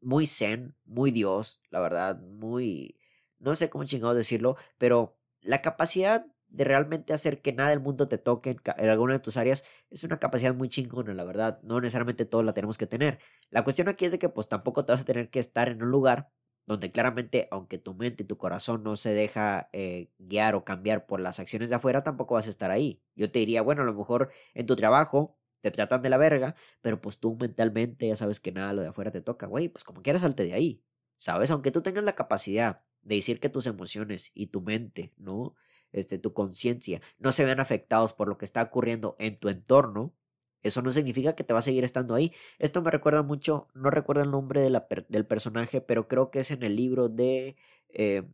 muy 0.00 0.26
zen, 0.26 0.74
muy 0.84 1.10
Dios, 1.10 1.60
la 1.70 1.80
verdad, 1.80 2.20
muy, 2.20 2.98
no 3.38 3.54
sé 3.54 3.70
cómo 3.70 3.84
chingados 3.84 4.16
decirlo, 4.16 4.56
pero 4.78 5.18
la 5.40 5.62
capacidad 5.62 6.26
de 6.48 6.64
realmente 6.64 7.12
hacer 7.12 7.42
que 7.42 7.52
nada 7.52 7.70
del 7.70 7.80
mundo 7.80 8.08
te 8.08 8.18
toque 8.18 8.50
en, 8.50 8.88
alguna 8.88 9.14
de 9.14 9.18
tus 9.18 9.36
áreas 9.36 9.64
es 9.90 10.04
una 10.04 10.18
capacidad 10.18 10.54
muy 10.54 10.68
chingona, 10.68 11.12
la 11.14 11.24
verdad. 11.24 11.60
No 11.62 11.80
necesariamente 11.80 12.24
todos 12.24 12.44
la 12.44 12.54
tenemos 12.54 12.78
que 12.78 12.86
tener. 12.86 13.18
La 13.50 13.64
cuestión 13.64 13.88
aquí 13.88 14.04
es 14.04 14.12
de 14.12 14.18
que 14.18 14.28
pues 14.28 14.48
tampoco 14.48 14.84
te 14.84 14.92
vas 14.92 15.02
a 15.02 15.04
tener 15.04 15.28
que 15.30 15.38
estar 15.38 15.68
en 15.68 15.82
un 15.82 15.90
lugar 15.90 16.30
donde 16.66 16.90
claramente, 16.90 17.48
aunque 17.50 17.78
tu 17.78 17.94
mente 17.94 18.24
y 18.24 18.26
tu 18.26 18.38
corazón 18.38 18.82
no 18.82 18.96
se 18.96 19.14
deja 19.14 19.68
eh, 19.72 20.10
guiar 20.18 20.54
o 20.56 20.64
cambiar 20.64 21.06
por 21.06 21.20
las 21.20 21.38
acciones 21.38 21.70
de 21.70 21.76
afuera, 21.76 22.02
tampoco 22.02 22.34
vas 22.34 22.48
a 22.48 22.50
estar 22.50 22.70
ahí. 22.70 23.02
Yo 23.14 23.30
te 23.30 23.38
diría, 23.38 23.62
bueno, 23.62 23.82
a 23.82 23.86
lo 23.86 23.94
mejor 23.94 24.30
en 24.54 24.66
tu 24.66 24.74
trabajo 24.74 25.38
te 25.70 25.76
tratan 25.76 26.02
de 26.02 26.10
la 26.10 26.18
verga, 26.18 26.54
pero 26.82 27.00
pues 27.00 27.20
tú 27.20 27.36
mentalmente 27.40 28.08
ya 28.08 28.16
sabes 28.16 28.40
que 28.40 28.52
nada 28.52 28.72
lo 28.72 28.82
de 28.82 28.88
afuera 28.88 29.10
te 29.10 29.20
toca, 29.20 29.46
güey, 29.46 29.68
pues 29.68 29.84
como 29.84 30.02
quieras 30.02 30.22
salte 30.22 30.44
de 30.44 30.54
ahí. 30.54 30.82
¿Sabes? 31.16 31.50
Aunque 31.50 31.70
tú 31.70 31.82
tengas 31.82 32.04
la 32.04 32.14
capacidad 32.14 32.82
de 33.02 33.16
decir 33.16 33.40
que 33.40 33.48
tus 33.48 33.66
emociones 33.66 34.32
y 34.34 34.48
tu 34.48 34.60
mente, 34.60 35.14
¿no? 35.16 35.54
Este, 35.92 36.18
tu 36.18 36.34
conciencia, 36.34 37.00
no 37.18 37.32
se 37.32 37.44
vean 37.44 37.60
afectados 37.60 38.12
por 38.12 38.28
lo 38.28 38.36
que 38.38 38.44
está 38.44 38.62
ocurriendo 38.62 39.16
en 39.18 39.38
tu 39.38 39.48
entorno, 39.48 40.14
eso 40.62 40.82
no 40.82 40.92
significa 40.92 41.34
que 41.34 41.44
te 41.44 41.52
va 41.52 41.60
a 41.60 41.62
seguir 41.62 41.84
estando 41.84 42.14
ahí. 42.14 42.32
Esto 42.58 42.82
me 42.82 42.90
recuerda 42.90 43.22
mucho, 43.22 43.68
no 43.74 43.90
recuerdo 43.90 44.22
el 44.22 44.30
nombre 44.30 44.68
del 45.08 45.26
personaje, 45.26 45.80
pero 45.80 46.08
creo 46.08 46.30
que 46.30 46.40
es 46.40 46.50
en 46.50 46.62
el 46.64 46.76
libro 46.76 47.08
de... 47.08 47.56
Eh, 47.88 48.24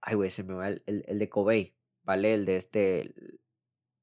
ay, 0.00 0.14
güey, 0.14 0.30
se 0.30 0.44
me 0.44 0.54
va 0.54 0.68
el, 0.68 0.82
el, 0.86 1.18
de 1.18 1.28
Kobe, 1.28 1.76
¿vale? 2.02 2.34
El 2.34 2.46
de 2.46 2.56
este... 2.56 3.14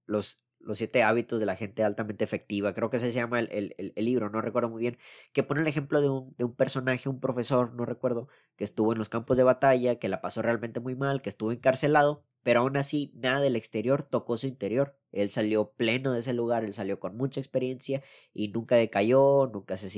Los, 0.06 0.45
los 0.66 0.78
siete 0.78 1.04
hábitos 1.04 1.40
de 1.40 1.46
la 1.46 1.56
gente 1.56 1.84
altamente 1.84 2.24
efectiva, 2.24 2.74
creo 2.74 2.90
que 2.90 2.98
ese 2.98 3.12
se 3.12 3.18
llama 3.18 3.40
el, 3.40 3.76
el, 3.78 4.06
libro, 4.06 4.30
no 4.30 4.42
recuerdo 4.42 4.70
muy 4.70 4.82
bien, 4.82 4.98
que 5.32 5.44
pone 5.44 5.62
el 5.62 5.68
ejemplo 5.68 6.02
de 6.02 6.10
un, 6.10 6.36
de 6.38 6.44
un 6.44 6.56
personaje, 6.56 7.08
un 7.08 7.20
profesor, 7.20 7.74
no 7.74 7.86
recuerdo, 7.86 8.28
que 8.56 8.64
estuvo 8.64 8.92
en 8.92 8.98
los 8.98 9.10
campos 9.10 9.38
de 9.38 9.44
batalla, 9.44 9.96
que 9.96 10.10
la 10.10 10.22
pasó 10.22 10.42
realmente 10.42 10.80
muy 10.80 10.96
mal, 10.96 11.22
que 11.22 11.30
estuvo 11.30 11.52
encarcelado, 11.52 12.24
pero 12.44 12.62
aún 12.62 12.78
así 12.78 13.12
nada 13.16 13.40
del 13.40 13.56
exterior 13.56 14.04
tocó 14.04 14.38
su 14.38 14.48
interior. 14.48 14.98
Él 15.12 15.30
salió 15.32 15.72
pleno 15.72 16.14
de 16.14 16.20
ese 16.20 16.34
lugar, 16.34 16.64
él 16.64 16.74
salió 16.74 17.00
con 17.00 17.16
mucha 17.18 17.40
experiencia 17.40 18.04
y 18.34 18.50
nunca 18.50 18.76
decayó, 18.76 19.50
nunca 19.52 19.78
se 19.78 19.90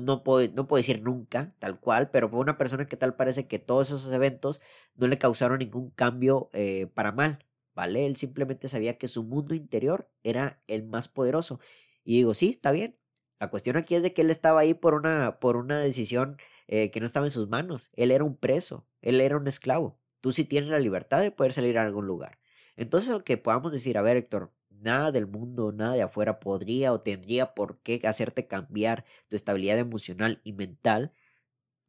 no 0.00 0.22
puedo, 0.24 0.50
no 0.54 0.66
puedo 0.66 0.78
decir 0.78 1.02
nunca, 1.02 1.54
tal 1.58 1.78
cual, 1.78 2.10
pero 2.10 2.28
fue 2.28 2.40
una 2.40 2.56
persona 2.56 2.86
que 2.86 2.96
tal 2.96 3.14
parece 3.14 3.46
que 3.46 3.58
todos 3.58 3.88
esos 3.88 4.10
eventos 4.12 4.60
no 4.94 5.06
le 5.06 5.18
causaron 5.18 5.58
ningún 5.58 5.90
cambio 5.90 6.48
eh, 6.52 6.86
para 6.94 7.12
mal. 7.12 7.38
¿Vale? 7.74 8.06
Él 8.06 8.16
simplemente 8.16 8.68
sabía 8.68 8.98
que 8.98 9.08
su 9.08 9.24
mundo 9.24 9.54
interior 9.54 10.10
era 10.22 10.62
el 10.66 10.84
más 10.84 11.08
poderoso. 11.08 11.60
Y 12.04 12.16
digo, 12.16 12.34
sí, 12.34 12.50
está 12.50 12.70
bien. 12.70 12.98
La 13.40 13.50
cuestión 13.50 13.76
aquí 13.76 13.94
es 13.94 14.02
de 14.02 14.12
que 14.12 14.22
él 14.22 14.30
estaba 14.30 14.60
ahí 14.60 14.74
por 14.74 14.94
una, 14.94 15.40
por 15.40 15.56
una 15.56 15.78
decisión 15.80 16.36
eh, 16.68 16.90
que 16.90 17.00
no 17.00 17.06
estaba 17.06 17.26
en 17.26 17.30
sus 17.30 17.48
manos. 17.48 17.90
Él 17.94 18.10
era 18.10 18.24
un 18.24 18.36
preso, 18.36 18.86
él 19.00 19.20
era 19.20 19.36
un 19.36 19.48
esclavo. 19.48 19.98
Tú 20.20 20.32
sí 20.32 20.44
tienes 20.44 20.70
la 20.70 20.78
libertad 20.78 21.20
de 21.20 21.32
poder 21.32 21.52
salir 21.52 21.78
a 21.78 21.82
algún 21.82 22.06
lugar. 22.06 22.38
Entonces, 22.76 23.10
aunque 23.10 23.36
podamos 23.36 23.72
decir, 23.72 23.98
a 23.98 24.02
ver, 24.02 24.16
Héctor, 24.16 24.52
nada 24.70 25.12
del 25.12 25.26
mundo, 25.26 25.72
nada 25.72 25.94
de 25.94 26.02
afuera 26.02 26.40
podría 26.40 26.92
o 26.92 27.00
tendría 27.00 27.54
por 27.54 27.80
qué 27.82 28.00
hacerte 28.04 28.46
cambiar 28.46 29.04
tu 29.28 29.36
estabilidad 29.36 29.78
emocional 29.78 30.40
y 30.44 30.52
mental, 30.52 31.12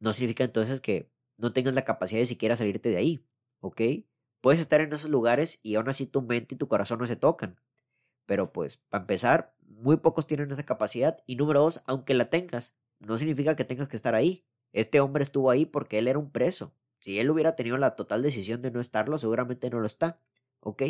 no 0.00 0.12
significa 0.12 0.44
entonces 0.44 0.80
que 0.80 1.10
no 1.36 1.52
tengas 1.52 1.74
la 1.74 1.84
capacidad 1.84 2.20
de 2.20 2.26
siquiera 2.26 2.56
salirte 2.56 2.90
de 2.90 2.96
ahí, 2.96 3.26
¿ok? 3.60 3.80
Puedes 4.44 4.60
estar 4.60 4.82
en 4.82 4.92
esos 4.92 5.08
lugares 5.08 5.58
y 5.62 5.76
aún 5.76 5.88
así 5.88 6.04
tu 6.04 6.20
mente 6.20 6.54
y 6.54 6.58
tu 6.58 6.68
corazón 6.68 6.98
no 6.98 7.06
se 7.06 7.16
tocan. 7.16 7.58
Pero 8.26 8.52
pues, 8.52 8.76
para 8.76 9.00
empezar, 9.00 9.54
muy 9.66 9.96
pocos 9.96 10.26
tienen 10.26 10.50
esa 10.50 10.66
capacidad. 10.66 11.16
Y 11.24 11.36
número 11.36 11.62
dos, 11.62 11.82
aunque 11.86 12.12
la 12.12 12.28
tengas, 12.28 12.76
no 12.98 13.16
significa 13.16 13.56
que 13.56 13.64
tengas 13.64 13.88
que 13.88 13.96
estar 13.96 14.14
ahí. 14.14 14.44
Este 14.74 15.00
hombre 15.00 15.22
estuvo 15.22 15.50
ahí 15.50 15.64
porque 15.64 15.96
él 15.96 16.08
era 16.08 16.18
un 16.18 16.30
preso. 16.30 16.74
Si 16.98 17.18
él 17.18 17.30
hubiera 17.30 17.56
tenido 17.56 17.78
la 17.78 17.96
total 17.96 18.22
decisión 18.22 18.60
de 18.60 18.70
no 18.70 18.80
estarlo, 18.80 19.16
seguramente 19.16 19.70
no 19.70 19.80
lo 19.80 19.86
está. 19.86 20.20
¿Ok? 20.60 20.82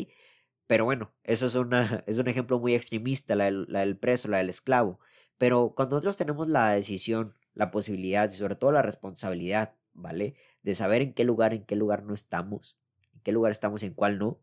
Pero 0.66 0.84
bueno, 0.84 1.14
eso 1.22 1.46
es, 1.46 1.54
una, 1.54 2.02
es 2.08 2.18
un 2.18 2.26
ejemplo 2.26 2.58
muy 2.58 2.74
extremista, 2.74 3.36
la 3.36 3.44
del, 3.44 3.66
la 3.68 3.80
del 3.80 3.96
preso, 3.96 4.26
la 4.26 4.38
del 4.38 4.50
esclavo. 4.50 4.98
Pero 5.38 5.74
cuando 5.76 5.94
nosotros 5.94 6.16
tenemos 6.16 6.48
la 6.48 6.70
decisión, 6.70 7.36
la 7.52 7.70
posibilidad 7.70 8.28
y 8.28 8.32
sobre 8.32 8.56
todo 8.56 8.72
la 8.72 8.82
responsabilidad, 8.82 9.76
¿vale? 9.92 10.34
De 10.64 10.74
saber 10.74 11.02
en 11.02 11.14
qué 11.14 11.22
lugar, 11.22 11.54
en 11.54 11.64
qué 11.64 11.76
lugar 11.76 12.02
no 12.02 12.14
estamos, 12.14 12.80
qué 13.24 13.32
lugar 13.32 13.50
estamos 13.50 13.82
en 13.82 13.94
cuál 13.94 14.18
no. 14.18 14.38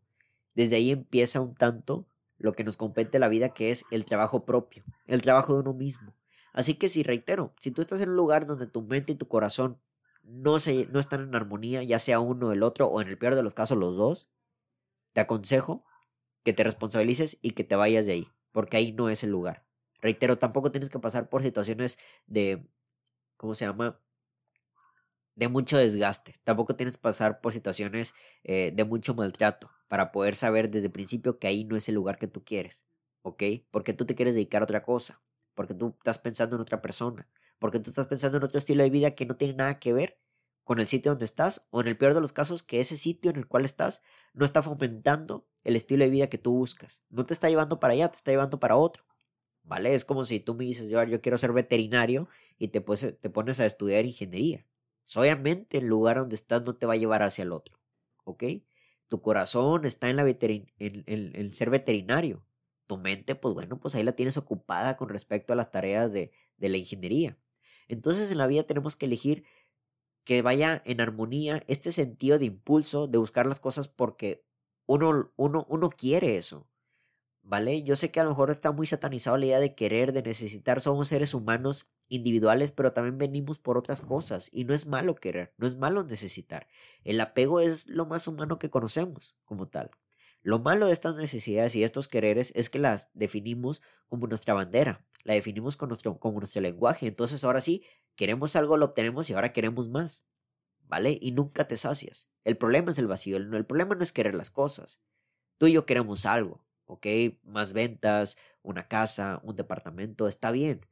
Desde 0.53 0.75
ahí 0.75 0.91
empieza 0.91 1.39
un 1.39 1.55
tanto 1.55 2.05
lo 2.37 2.51
que 2.51 2.65
nos 2.65 2.75
compete 2.75 3.19
la 3.19 3.29
vida, 3.29 3.53
que 3.53 3.69
es 3.69 3.85
el 3.91 4.03
trabajo 4.03 4.45
propio, 4.45 4.83
el 5.05 5.21
trabajo 5.21 5.53
de 5.53 5.61
uno 5.61 5.73
mismo. 5.73 6.13
Así 6.51 6.73
que 6.73 6.89
si 6.89 7.03
reitero, 7.03 7.53
si 7.59 7.71
tú 7.71 7.81
estás 7.81 8.01
en 8.01 8.09
un 8.09 8.15
lugar 8.15 8.45
donde 8.45 8.67
tu 8.67 8.81
mente 8.81 9.13
y 9.13 9.15
tu 9.15 9.27
corazón 9.27 9.79
no, 10.23 10.59
se, 10.59 10.87
no 10.87 10.99
están 10.99 11.21
en 11.21 11.35
armonía, 11.35 11.83
ya 11.83 11.99
sea 11.99 12.19
uno 12.19 12.47
o 12.47 12.51
el 12.51 12.63
otro, 12.63 12.87
o 12.87 13.01
en 13.01 13.07
el 13.07 13.17
peor 13.17 13.35
de 13.35 13.43
los 13.43 13.53
casos 13.53 13.77
los 13.77 13.95
dos, 13.95 14.29
te 15.13 15.21
aconsejo 15.21 15.85
que 16.43 16.53
te 16.53 16.63
responsabilices 16.63 17.37
y 17.41 17.51
que 17.51 17.63
te 17.63 17.75
vayas 17.75 18.05
de 18.05 18.13
ahí, 18.13 18.27
porque 18.51 18.77
ahí 18.77 18.91
no 18.91 19.09
es 19.09 19.23
el 19.23 19.29
lugar. 19.29 19.63
Reitero, 20.01 20.37
tampoco 20.37 20.71
tienes 20.71 20.89
que 20.89 20.99
pasar 20.99 21.29
por 21.29 21.43
situaciones 21.43 21.99
de, 22.25 22.67
¿cómo 23.37 23.55
se 23.55 23.65
llama? 23.65 23.99
De 25.41 25.47
mucho 25.47 25.79
desgaste. 25.79 26.35
Tampoco 26.43 26.75
tienes 26.75 26.97
que 26.97 27.01
pasar 27.01 27.41
por 27.41 27.51
situaciones 27.51 28.13
eh, 28.43 28.71
de 28.75 28.83
mucho 28.83 29.15
maltrato 29.15 29.71
para 29.87 30.11
poder 30.11 30.35
saber 30.35 30.69
desde 30.69 30.85
el 30.85 30.91
principio 30.91 31.39
que 31.39 31.47
ahí 31.47 31.63
no 31.63 31.75
es 31.75 31.89
el 31.89 31.95
lugar 31.95 32.19
que 32.19 32.27
tú 32.27 32.43
quieres. 32.43 32.85
¿Ok? 33.23 33.41
Porque 33.71 33.93
tú 33.93 34.05
te 34.05 34.13
quieres 34.13 34.35
dedicar 34.35 34.61
a 34.61 34.65
otra 34.65 34.83
cosa. 34.83 35.19
Porque 35.55 35.73
tú 35.73 35.95
estás 35.97 36.19
pensando 36.19 36.57
en 36.57 36.61
otra 36.61 36.83
persona. 36.83 37.27
Porque 37.57 37.79
tú 37.79 37.89
estás 37.89 38.05
pensando 38.05 38.37
en 38.37 38.43
otro 38.43 38.59
estilo 38.59 38.83
de 38.83 38.91
vida 38.91 39.15
que 39.15 39.25
no 39.25 39.35
tiene 39.35 39.55
nada 39.55 39.79
que 39.79 39.93
ver 39.93 40.19
con 40.63 40.79
el 40.79 40.85
sitio 40.85 41.11
donde 41.11 41.25
estás. 41.25 41.65
O 41.71 41.81
en 41.81 41.87
el 41.87 41.97
peor 41.97 42.13
de 42.13 42.21
los 42.21 42.33
casos, 42.33 42.61
que 42.61 42.79
ese 42.79 42.95
sitio 42.95 43.31
en 43.31 43.37
el 43.37 43.47
cual 43.47 43.65
estás 43.65 44.03
no 44.35 44.45
está 44.45 44.61
fomentando 44.61 45.47
el 45.63 45.75
estilo 45.75 46.03
de 46.03 46.11
vida 46.11 46.27
que 46.27 46.37
tú 46.37 46.51
buscas. 46.51 47.03
No 47.09 47.25
te 47.25 47.33
está 47.33 47.49
llevando 47.49 47.79
para 47.79 47.95
allá, 47.95 48.09
te 48.09 48.17
está 48.17 48.29
llevando 48.29 48.59
para 48.59 48.75
otro. 48.75 49.05
¿Vale? 49.63 49.95
Es 49.95 50.05
como 50.05 50.23
si 50.23 50.39
tú 50.39 50.53
me 50.53 50.65
dices, 50.65 50.87
yo, 50.87 51.03
yo 51.03 51.19
quiero 51.19 51.39
ser 51.39 51.51
veterinario 51.51 52.29
y 52.59 52.67
te, 52.67 52.79
te 52.79 53.29
pones 53.31 53.59
a 53.59 53.65
estudiar 53.65 54.05
ingeniería 54.05 54.67
obviamente 55.15 55.77
el 55.77 55.85
lugar 55.85 56.17
donde 56.17 56.35
estás 56.35 56.63
no 56.63 56.75
te 56.75 56.85
va 56.85 56.93
a 56.93 56.97
llevar 56.97 57.23
hacia 57.23 57.43
el 57.43 57.51
otro, 57.51 57.79
¿ok? 58.23 58.43
Tu 59.07 59.21
corazón 59.21 59.85
está 59.85 60.09
en, 60.09 60.15
la 60.15 60.25
en, 60.27 61.53
ser 61.53 61.69
veterinario. 61.69 62.45
Tu 62.87 62.97
mente, 62.97 63.35
pues 63.35 63.53
bueno, 63.53 63.79
pues 63.79 63.95
ahí 63.95 64.03
la 64.03 64.13
tienes 64.13 64.37
ocupada 64.37 64.97
con 64.97 65.09
respecto 65.09 65.53
a 65.53 65.55
las 65.55 65.71
tareas 65.71 66.13
de, 66.13 66.31
de 66.57 66.69
la 66.69 66.77
ingeniería. 66.77 67.37
Entonces 67.87 68.31
en 68.31 68.37
la 68.37 68.47
vida 68.47 68.63
tenemos 68.63 68.95
que 68.95 69.05
elegir 69.05 69.45
que 70.23 70.41
vaya 70.41 70.81
en 70.85 71.01
armonía 71.01 71.63
este 71.67 71.91
sentido 71.91 72.39
de 72.39 72.45
impulso 72.45 73.07
de 73.07 73.17
buscar 73.17 73.45
las 73.45 73.59
cosas 73.59 73.87
porque 73.87 74.45
uno, 74.85 75.31
uno, 75.35 75.65
uno 75.69 75.89
quiere 75.89 76.35
eso. 76.37 76.67
¿Vale? 77.43 77.83
Yo 77.83 77.95
sé 77.95 78.11
que 78.11 78.19
a 78.19 78.23
lo 78.23 78.29
mejor 78.29 78.51
está 78.51 78.71
muy 78.71 78.85
satanizado 78.85 79.37
la 79.37 79.45
idea 79.45 79.59
de 79.59 79.75
querer, 79.75 80.13
de 80.13 80.21
necesitar, 80.21 80.81
somos 80.81 81.07
seres 81.07 81.33
humanos 81.33 81.91
individuales, 82.07 82.71
pero 82.71 82.93
también 82.93 83.17
venimos 83.17 83.59
por 83.59 83.77
otras 83.77 84.01
cosas 84.01 84.49
y 84.51 84.65
no 84.65 84.73
es 84.73 84.87
malo 84.87 85.15
querer, 85.15 85.53
no 85.57 85.67
es 85.67 85.75
malo 85.75 86.03
necesitar. 86.03 86.67
El 87.03 87.19
apego 87.21 87.59
es 87.59 87.87
lo 87.87 88.05
más 88.05 88.27
humano 88.27 88.59
que 88.59 88.69
conocemos 88.69 89.37
como 89.45 89.67
tal. 89.67 89.91
Lo 90.43 90.59
malo 90.59 90.87
de 90.87 90.93
estas 90.93 91.15
necesidades 91.15 91.75
y 91.75 91.83
estos 91.83 92.07
quereres 92.07 92.51
es 92.55 92.69
que 92.69 92.79
las 92.79 93.11
definimos 93.13 93.81
como 94.07 94.27
nuestra 94.27 94.53
bandera, 94.53 95.05
la 95.23 95.35
definimos 95.35 95.77
con 95.77 95.89
nuestro, 95.89 96.19
como 96.19 96.39
nuestro 96.39 96.61
lenguaje, 96.61 97.07
entonces 97.07 97.43
ahora 97.43 97.61
sí, 97.61 97.83
queremos 98.15 98.55
algo, 98.55 98.77
lo 98.77 98.85
obtenemos 98.85 99.29
y 99.29 99.33
ahora 99.33 99.53
queremos 99.53 99.87
más, 99.87 100.25
¿vale? 100.87 101.17
Y 101.21 101.31
nunca 101.31 101.67
te 101.67 101.77
sacias. 101.77 102.29
El 102.43 102.57
problema 102.57 102.91
es 102.91 102.97
el 102.97 103.07
vacío, 103.07 103.37
el 103.37 103.65
problema 103.65 103.93
no 103.93 104.03
es 104.03 104.11
querer 104.11 104.33
las 104.33 104.49
cosas. 104.49 105.03
Tú 105.59 105.67
y 105.67 105.73
yo 105.73 105.85
queremos 105.85 106.25
algo, 106.25 106.65
¿ok? 106.91 107.07
Más 107.43 107.71
ventas, 107.73 108.37
una 108.63 108.87
casa, 108.87 109.39
un 109.43 109.55
departamento, 109.55 110.27
está 110.27 110.51
bien. 110.51 110.85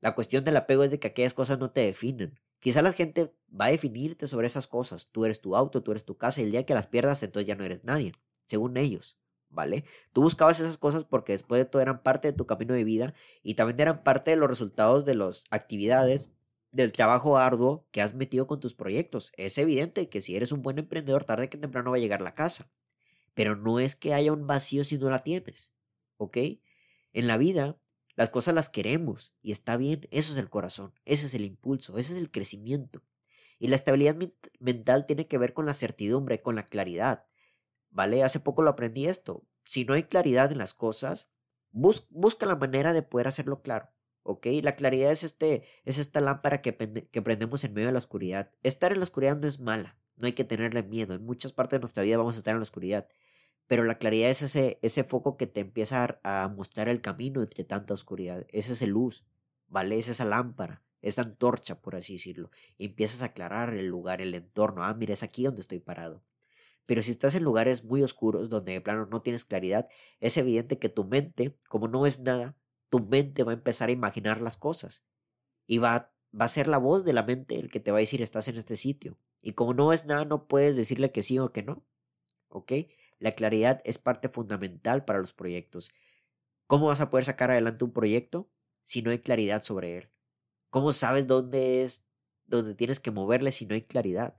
La 0.00 0.14
cuestión 0.14 0.44
del 0.44 0.56
apego 0.56 0.84
es 0.84 0.90
de 0.90 0.98
que 0.98 1.08
aquellas 1.08 1.34
cosas 1.34 1.58
no 1.58 1.70
te 1.70 1.80
definen. 1.80 2.38
Quizá 2.58 2.82
la 2.82 2.92
gente 2.92 3.34
va 3.58 3.66
a 3.66 3.70
definirte 3.70 4.26
sobre 4.28 4.46
esas 4.46 4.66
cosas. 4.66 5.10
Tú 5.10 5.24
eres 5.24 5.40
tu 5.40 5.56
auto, 5.56 5.82
tú 5.82 5.92
eres 5.92 6.04
tu 6.04 6.18
casa 6.18 6.40
y 6.40 6.44
el 6.44 6.50
día 6.50 6.66
que 6.66 6.74
las 6.74 6.86
pierdas 6.86 7.22
entonces 7.22 7.46
ya 7.46 7.54
no 7.54 7.64
eres 7.64 7.84
nadie, 7.84 8.12
según 8.46 8.76
ellos. 8.76 9.18
¿Vale? 9.48 9.84
Tú 10.12 10.22
buscabas 10.22 10.60
esas 10.60 10.78
cosas 10.78 11.04
porque 11.04 11.32
después 11.32 11.58
de 11.58 11.64
todo 11.64 11.82
eran 11.82 12.04
parte 12.04 12.28
de 12.28 12.36
tu 12.36 12.46
camino 12.46 12.72
de 12.72 12.84
vida 12.84 13.14
y 13.42 13.54
también 13.54 13.80
eran 13.80 14.04
parte 14.04 14.30
de 14.30 14.36
los 14.36 14.48
resultados 14.48 15.04
de 15.04 15.16
las 15.16 15.46
actividades, 15.50 16.32
del 16.70 16.92
trabajo 16.92 17.36
arduo 17.36 17.84
que 17.90 18.00
has 18.00 18.14
metido 18.14 18.46
con 18.46 18.60
tus 18.60 18.74
proyectos. 18.74 19.32
Es 19.36 19.58
evidente 19.58 20.08
que 20.08 20.20
si 20.20 20.36
eres 20.36 20.52
un 20.52 20.62
buen 20.62 20.78
emprendedor, 20.78 21.24
tarde 21.24 21.48
que 21.48 21.58
temprano 21.58 21.90
va 21.90 21.96
a 21.96 22.00
llegar 22.00 22.20
la 22.20 22.34
casa. 22.34 22.70
Pero 23.40 23.56
no 23.56 23.80
es 23.80 23.96
que 23.96 24.12
haya 24.12 24.34
un 24.34 24.46
vacío 24.46 24.84
si 24.84 24.98
no 24.98 25.08
la 25.08 25.20
tienes, 25.20 25.74
¿ok? 26.18 26.36
En 27.14 27.26
la 27.26 27.38
vida, 27.38 27.80
Las 28.14 28.28
cosas 28.28 28.54
las 28.54 28.68
queremos 28.68 29.34
y 29.40 29.50
está 29.50 29.78
bien, 29.78 30.06
eso 30.10 30.34
es 30.34 30.38
el 30.38 30.50
corazón, 30.50 30.92
ese 31.06 31.24
es 31.24 31.32
el 31.32 31.46
impulso, 31.46 31.96
ese 31.96 32.12
es 32.12 32.18
el 32.18 32.30
crecimiento. 32.30 33.02
Y 33.58 33.68
la 33.68 33.76
estabilidad 33.76 34.14
mental 34.58 35.06
tiene 35.06 35.26
que 35.26 35.38
ver 35.38 35.54
con 35.54 35.64
la 35.64 35.72
certidumbre, 35.72 36.42
con 36.42 36.54
la 36.54 36.66
claridad. 36.66 37.24
¿Vale? 37.88 38.22
Hace 38.22 38.40
poco 38.40 38.60
lo 38.60 38.68
aprendí 38.68 39.06
esto. 39.06 39.46
Si 39.64 39.86
no 39.86 39.94
hay 39.94 40.02
claridad 40.02 40.52
en 40.52 40.58
las 40.58 40.74
cosas, 40.74 41.30
busca 41.70 42.44
la 42.44 42.56
manera 42.56 42.92
de 42.92 43.00
poder 43.00 43.26
hacerlo 43.26 43.62
claro. 43.62 43.88
¿Ok? 44.22 44.48
La 44.62 44.76
claridad 44.76 45.12
es, 45.12 45.24
este, 45.24 45.64
es 45.86 45.96
esta 45.96 46.20
lámpara 46.20 46.60
que, 46.60 46.76
que 47.10 47.22
prendemos 47.22 47.64
en 47.64 47.72
medio 47.72 47.86
de 47.86 47.92
la 47.92 48.00
oscuridad. 48.00 48.52
Estar 48.62 48.92
en 48.92 48.98
la 48.98 49.04
oscuridad 49.04 49.38
no 49.38 49.48
es 49.48 49.60
mala, 49.60 49.98
no 50.16 50.26
hay 50.26 50.34
que 50.34 50.44
tenerle 50.44 50.82
miedo. 50.82 51.14
En 51.14 51.24
muchas 51.24 51.54
partes 51.54 51.78
de 51.78 51.80
nuestra 51.80 52.02
vida 52.02 52.18
vamos 52.18 52.34
a 52.34 52.38
estar 52.38 52.52
en 52.52 52.58
la 52.58 52.64
oscuridad. 52.64 53.08
Pero 53.70 53.84
la 53.84 53.98
claridad 53.98 54.30
es 54.30 54.42
ese, 54.42 54.80
ese 54.82 55.04
foco 55.04 55.36
que 55.36 55.46
te 55.46 55.60
empieza 55.60 56.18
a 56.24 56.48
mostrar 56.48 56.88
el 56.88 57.00
camino 57.00 57.40
entre 57.40 57.62
tanta 57.62 57.94
oscuridad. 57.94 58.44
Es 58.48 58.68
esa 58.68 58.84
luz, 58.86 59.24
¿vale? 59.68 59.96
Es 59.96 60.08
esa 60.08 60.24
lámpara, 60.24 60.82
esa 61.02 61.22
antorcha, 61.22 61.80
por 61.80 61.94
así 61.94 62.14
decirlo. 62.14 62.50
Y 62.78 62.86
empiezas 62.86 63.22
a 63.22 63.26
aclarar 63.26 63.72
el 63.74 63.86
lugar, 63.86 64.22
el 64.22 64.34
entorno. 64.34 64.82
Ah, 64.82 64.92
mira, 64.94 65.12
es 65.14 65.22
aquí 65.22 65.44
donde 65.44 65.60
estoy 65.60 65.78
parado. 65.78 66.24
Pero 66.84 67.00
si 67.00 67.12
estás 67.12 67.36
en 67.36 67.44
lugares 67.44 67.84
muy 67.84 68.02
oscuros 68.02 68.48
donde 68.48 68.72
de 68.72 68.80
plano 68.80 69.06
no 69.06 69.22
tienes 69.22 69.44
claridad, 69.44 69.86
es 70.18 70.36
evidente 70.36 70.80
que 70.80 70.88
tu 70.88 71.04
mente, 71.04 71.56
como 71.68 71.86
no 71.86 72.06
es 72.06 72.18
nada, 72.18 72.56
tu 72.88 72.98
mente 72.98 73.44
va 73.44 73.52
a 73.52 73.54
empezar 73.54 73.88
a 73.88 73.92
imaginar 73.92 74.40
las 74.40 74.56
cosas. 74.56 75.06
Y 75.68 75.78
va, 75.78 76.12
va 76.34 76.46
a 76.46 76.48
ser 76.48 76.66
la 76.66 76.78
voz 76.78 77.04
de 77.04 77.12
la 77.12 77.22
mente 77.22 77.60
el 77.60 77.70
que 77.70 77.78
te 77.78 77.92
va 77.92 77.98
a 77.98 78.00
decir 78.00 78.20
estás 78.20 78.48
en 78.48 78.56
este 78.56 78.74
sitio. 78.74 79.16
Y 79.42 79.52
como 79.52 79.74
no 79.74 79.92
es 79.92 80.06
nada, 80.06 80.24
no 80.24 80.48
puedes 80.48 80.74
decirle 80.74 81.12
que 81.12 81.22
sí 81.22 81.38
o 81.38 81.52
que 81.52 81.62
no. 81.62 81.84
¿Ok? 82.48 82.72
La 83.20 83.32
claridad 83.32 83.80
es 83.84 83.98
parte 83.98 84.28
fundamental 84.28 85.04
para 85.04 85.20
los 85.20 85.32
proyectos. 85.32 85.92
¿Cómo 86.66 86.86
vas 86.86 87.00
a 87.00 87.10
poder 87.10 87.26
sacar 87.26 87.50
adelante 87.50 87.84
un 87.84 87.92
proyecto 87.92 88.50
si 88.82 89.02
no 89.02 89.10
hay 89.10 89.20
claridad 89.20 89.62
sobre 89.62 89.98
él? 89.98 90.10
¿Cómo 90.70 90.92
sabes 90.92 91.26
dónde 91.26 91.82
es, 91.82 92.08
dónde 92.46 92.74
tienes 92.74 92.98
que 92.98 93.10
moverle 93.10 93.52
si 93.52 93.66
no 93.66 93.74
hay 93.74 93.82
claridad? 93.82 94.36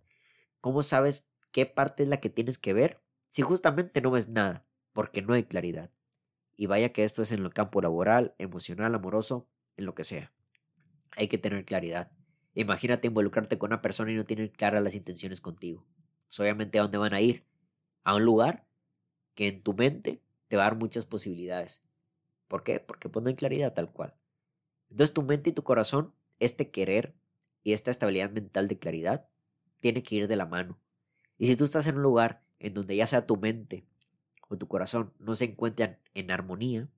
¿Cómo 0.59 0.81
sabes 0.81 1.31
qué 1.51 1.65
parte 1.65 2.03
es 2.03 2.09
la 2.09 2.19
que 2.19 2.29
tienes 2.29 2.57
que 2.57 2.73
ver 2.73 3.01
si 3.29 3.43
justamente 3.43 4.01
no 4.01 4.11
ves 4.11 4.29
nada, 4.29 4.65
porque 4.93 5.21
no 5.21 5.33
hay 5.33 5.43
claridad. 5.43 5.91
Y 6.57 6.65
vaya 6.65 6.91
que 6.91 7.03
esto 7.03 7.21
es 7.21 7.31
en 7.31 7.43
el 7.43 7.53
campo 7.53 7.81
laboral, 7.81 8.35
emocional, 8.37 8.93
amoroso, 8.93 9.47
en 9.77 9.85
lo 9.85 9.95
que 9.95 10.03
sea. 10.03 10.33
Hay 11.11 11.27
que 11.27 11.37
tener 11.37 11.65
claridad. 11.65 12.11
Imagínate 12.53 13.07
involucrarte 13.07 13.57
con 13.57 13.69
una 13.69 13.81
persona 13.81 14.11
y 14.11 14.15
no 14.15 14.25
tener 14.25 14.51
claras 14.51 14.83
las 14.83 14.95
intenciones 14.95 15.39
contigo. 15.39 15.85
Pues 16.27 16.39
obviamente 16.39 16.77
a 16.77 16.83
dónde 16.83 16.97
van 16.97 17.13
a 17.13 17.21
ir. 17.21 17.45
A 18.03 18.15
un 18.15 18.25
lugar 18.25 18.67
en 19.47 19.61
tu 19.61 19.73
mente 19.73 20.21
te 20.47 20.57
va 20.57 20.63
a 20.63 20.65
dar 20.67 20.77
muchas 20.77 21.05
posibilidades. 21.05 21.83
¿Por 22.47 22.63
qué? 22.63 22.79
Porque 22.79 23.09
pues 23.09 23.23
no 23.23 23.29
hay 23.29 23.35
claridad 23.35 23.73
tal 23.73 23.91
cual. 23.91 24.15
Entonces 24.89 25.13
tu 25.13 25.23
mente 25.23 25.51
y 25.51 25.53
tu 25.53 25.63
corazón, 25.63 26.13
este 26.39 26.69
querer 26.69 27.15
y 27.63 27.73
esta 27.73 27.91
estabilidad 27.91 28.31
mental 28.31 28.67
de 28.67 28.77
claridad, 28.77 29.29
tiene 29.79 30.03
que 30.03 30.15
ir 30.15 30.27
de 30.27 30.35
la 30.35 30.45
mano. 30.45 30.79
Y 31.37 31.47
si 31.47 31.55
tú 31.55 31.63
estás 31.63 31.87
en 31.87 31.95
un 31.95 32.03
lugar 32.03 32.43
en 32.59 32.73
donde 32.73 32.95
ya 32.95 33.07
sea 33.07 33.25
tu 33.25 33.37
mente 33.37 33.85
o 34.49 34.57
tu 34.57 34.67
corazón 34.67 35.13
no 35.17 35.33
se 35.33 35.45
encuentran 35.45 35.99
en 36.13 36.29
armonía, 36.29 36.89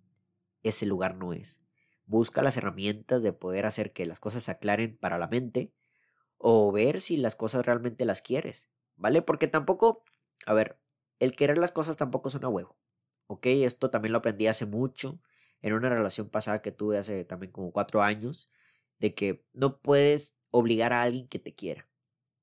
ese 0.64 0.86
lugar 0.86 1.16
no 1.16 1.34
es. 1.34 1.62
Busca 2.06 2.42
las 2.42 2.58
herramientas 2.58 3.24
de 3.24 3.32
poder 3.32 3.66
hacer 3.66 3.94
que 3.94 4.06
las 4.06 4.20
cosas 4.20 4.44
se 4.44 4.52
aclaren 4.52 4.98
para 4.98 5.18
la 5.18 5.28
mente 5.28 5.72
o 6.38 6.72
ver 6.72 7.00
si 7.00 7.16
las 7.16 7.36
cosas 7.36 7.66
realmente 7.66 8.06
las 8.06 8.22
quieres, 8.22 8.70
¿vale? 8.98 9.22
Porque 9.22 9.48
tampoco, 9.48 10.04
a 10.46 10.54
ver, 10.54 10.78
el 11.24 11.36
querer 11.36 11.58
las 11.58 11.72
cosas 11.72 11.98
tampoco 11.98 12.30
es 12.30 12.36
una 12.36 12.50
huevo, 12.50 12.76
¿ok? 13.28 13.46
Esto 13.48 13.90
también 13.90 14.12
lo 14.12 14.20
aprendí 14.20 14.48
hace 14.48 14.66
mucho 14.66 15.20
en 15.62 15.74
una 15.74 15.90
relación 15.90 16.30
pasada 16.30 16.62
que 16.62 16.72
tuve 16.72 16.98
hace 16.98 17.26
también 17.26 17.52
como 17.52 17.72
cuatro 17.72 18.04
años, 18.04 18.50
de 19.00 19.14
que 19.16 19.46
no 19.54 19.80
puedes 19.80 20.36
obligar 20.52 20.94
a 20.94 21.02
alguien 21.02 21.28
que 21.28 21.40
te 21.40 21.54
quiera. 21.56 21.88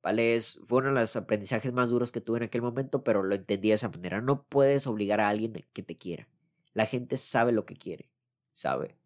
¿vale? 0.03 0.35
Es, 0.35 0.59
fue 0.65 0.79
uno 0.79 0.89
de 0.89 1.01
los 1.01 1.17
aprendizajes 1.17 1.73
más 1.73 1.91
duros 1.91 2.13
que 2.13 2.21
tuve 2.21 2.39
en 2.39 2.45
aquel 2.45 2.63
momento, 2.63 3.05
pero 3.05 3.23
lo 3.23 3.35
entendí 3.35 3.69
de 3.69 3.75
esa 3.75 3.89
manera. 3.89 4.21
No 4.21 4.45
puedes 4.45 4.87
obligar 4.87 5.21
a 5.21 5.29
alguien 5.29 5.53
que 5.73 5.83
te 5.83 5.97
quiera. 5.97 6.29
La 6.73 6.87
gente 6.87 7.19
sabe 7.19 7.53
lo 7.53 7.67
que 7.67 7.77
quiere, 7.77 8.11
sabe. 8.51 8.97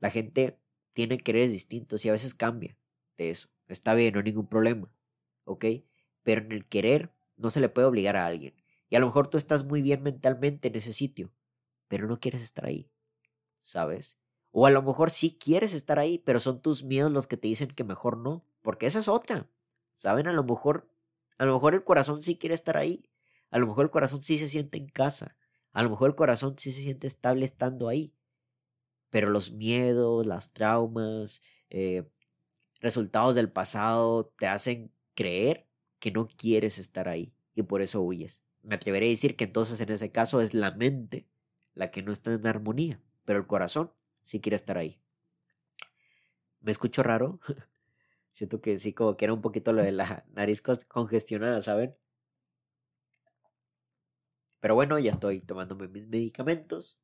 La 0.00 0.10
gente 0.10 0.58
tiene 0.92 1.18
quereres 1.18 1.52
distintos 1.52 2.04
y 2.04 2.08
a 2.08 2.12
veces 2.12 2.34
cambia 2.34 2.76
de 3.16 3.30
eso. 3.30 3.48
Está 3.68 3.94
bien, 3.94 4.12
no 4.12 4.18
hay 4.18 4.24
ningún 4.24 4.48
problema, 4.48 4.92
¿ok? 5.44 5.64
Pero 6.22 6.42
en 6.42 6.52
el 6.52 6.66
querer 6.66 7.10
no 7.36 7.50
se 7.50 7.60
le 7.60 7.68
puede 7.68 7.86
obligar 7.86 8.16
a 8.16 8.26
alguien. 8.26 8.54
Y 8.90 8.96
a 8.96 9.00
lo 9.00 9.06
mejor 9.06 9.28
tú 9.28 9.38
estás 9.38 9.64
muy 9.64 9.80
bien 9.80 10.02
mentalmente 10.02 10.68
en 10.68 10.76
ese 10.76 10.92
sitio, 10.92 11.32
pero 11.88 12.06
no 12.06 12.20
quieres 12.20 12.42
estar 12.42 12.66
ahí, 12.66 12.90
¿sabes? 13.60 14.20
O 14.50 14.66
a 14.66 14.70
lo 14.70 14.82
mejor 14.82 15.10
sí 15.10 15.38
quieres 15.38 15.74
estar 15.74 15.98
ahí, 15.98 16.18
pero 16.18 16.40
son 16.40 16.60
tus 16.60 16.82
miedos 16.82 17.12
los 17.12 17.26
que 17.26 17.36
te 17.36 17.48
dicen 17.48 17.68
que 17.68 17.84
mejor 17.84 18.18
no, 18.18 18.44
porque 18.62 18.86
esa 18.86 18.98
es 18.98 19.08
otra. 19.08 19.48
¿Saben? 19.94 20.26
A 20.26 20.32
lo 20.32 20.42
mejor, 20.42 20.90
a 21.38 21.44
lo 21.44 21.54
mejor 21.54 21.74
el 21.74 21.84
corazón 21.84 22.22
sí 22.22 22.36
quiere 22.36 22.54
estar 22.54 22.76
ahí. 22.76 23.08
A 23.50 23.58
lo 23.58 23.66
mejor 23.66 23.84
el 23.84 23.90
corazón 23.90 24.22
sí 24.22 24.38
se 24.38 24.48
siente 24.48 24.78
en 24.78 24.88
casa. 24.88 25.36
A 25.72 25.82
lo 25.82 25.90
mejor 25.90 26.10
el 26.10 26.16
corazón 26.16 26.58
sí 26.58 26.72
se 26.72 26.82
siente 26.82 27.06
estable 27.06 27.44
estando 27.44 27.86
ahí. 27.86 28.12
Pero 29.10 29.30
los 29.30 29.52
miedos, 29.52 30.26
las 30.26 30.52
traumas, 30.52 31.42
eh, 31.68 32.10
resultados 32.80 33.34
del 33.34 33.52
pasado 33.52 34.32
te 34.38 34.46
hacen 34.46 34.92
creer 35.14 35.68
que 35.98 36.10
no 36.10 36.28
quieres 36.28 36.78
estar 36.78 37.08
ahí 37.08 37.34
y 37.54 37.62
por 37.62 37.82
eso 37.82 38.00
huyes. 38.00 38.44
Me 38.62 38.74
atreveré 38.74 39.06
a 39.06 39.10
decir 39.10 39.36
que 39.36 39.44
entonces 39.44 39.80
en 39.80 39.90
ese 39.90 40.10
caso 40.10 40.40
es 40.40 40.54
la 40.54 40.72
mente 40.72 41.28
la 41.74 41.90
que 41.90 42.02
no 42.02 42.12
está 42.12 42.32
en 42.32 42.46
armonía, 42.46 43.00
pero 43.24 43.38
el 43.38 43.46
corazón 43.46 43.92
sí 44.22 44.40
quiere 44.40 44.56
estar 44.56 44.76
ahí. 44.76 45.00
¿Me 46.60 46.72
escucho 46.72 47.02
raro? 47.02 47.40
Siento 48.32 48.60
que 48.60 48.78
sí, 48.78 48.92
como 48.92 49.16
que 49.16 49.24
era 49.24 49.34
un 49.34 49.40
poquito 49.40 49.72
lo 49.72 49.82
de 49.82 49.92
la 49.92 50.24
nariz 50.30 50.62
congestionada, 50.62 51.62
¿saben? 51.62 51.96
Pero 54.60 54.74
bueno, 54.74 54.98
ya 54.98 55.10
estoy 55.10 55.40
tomándome 55.40 55.88
mis 55.88 56.06
medicamentos. 56.06 57.00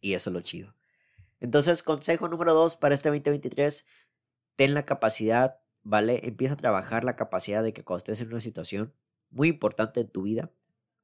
Y 0.00 0.14
eso 0.14 0.30
es 0.30 0.34
lo 0.34 0.40
chido. 0.40 0.74
Entonces, 1.40 1.82
consejo 1.82 2.28
número 2.28 2.52
dos 2.52 2.76
para 2.76 2.94
este 2.94 3.08
2023. 3.08 3.86
Ten 4.56 4.74
la 4.74 4.84
capacidad, 4.84 5.60
¿vale? 5.82 6.20
Empieza 6.26 6.54
a 6.54 6.58
trabajar 6.58 7.04
la 7.04 7.16
capacidad 7.16 7.62
de 7.62 7.72
que 7.72 7.84
cuando 7.84 7.98
estés 7.98 8.20
en 8.20 8.28
una 8.28 8.40
situación 8.40 8.92
muy 9.30 9.48
importante 9.48 10.00
en 10.00 10.08
tu 10.08 10.22
vida, 10.22 10.52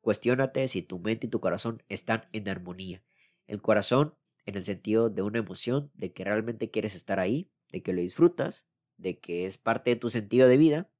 cuestiónate 0.00 0.66
si 0.68 0.82
tu 0.82 0.98
mente 0.98 1.26
y 1.26 1.30
tu 1.30 1.40
corazón 1.40 1.82
están 1.88 2.26
en 2.32 2.48
armonía. 2.48 3.02
El 3.46 3.60
corazón 3.60 4.14
en 4.46 4.56
el 4.56 4.64
sentido 4.64 5.10
de 5.10 5.22
una 5.22 5.38
emoción, 5.38 5.90
de 5.94 6.12
que 6.12 6.24
realmente 6.24 6.70
quieres 6.70 6.94
estar 6.94 7.20
ahí, 7.20 7.50
de 7.72 7.82
que 7.82 7.92
lo 7.92 8.00
disfrutas, 8.00 8.68
de 8.96 9.18
que 9.18 9.46
es 9.46 9.58
parte 9.58 9.90
de 9.90 9.96
tu 9.96 10.10
sentido 10.10 10.48
de 10.48 10.56
vida. 10.56 10.90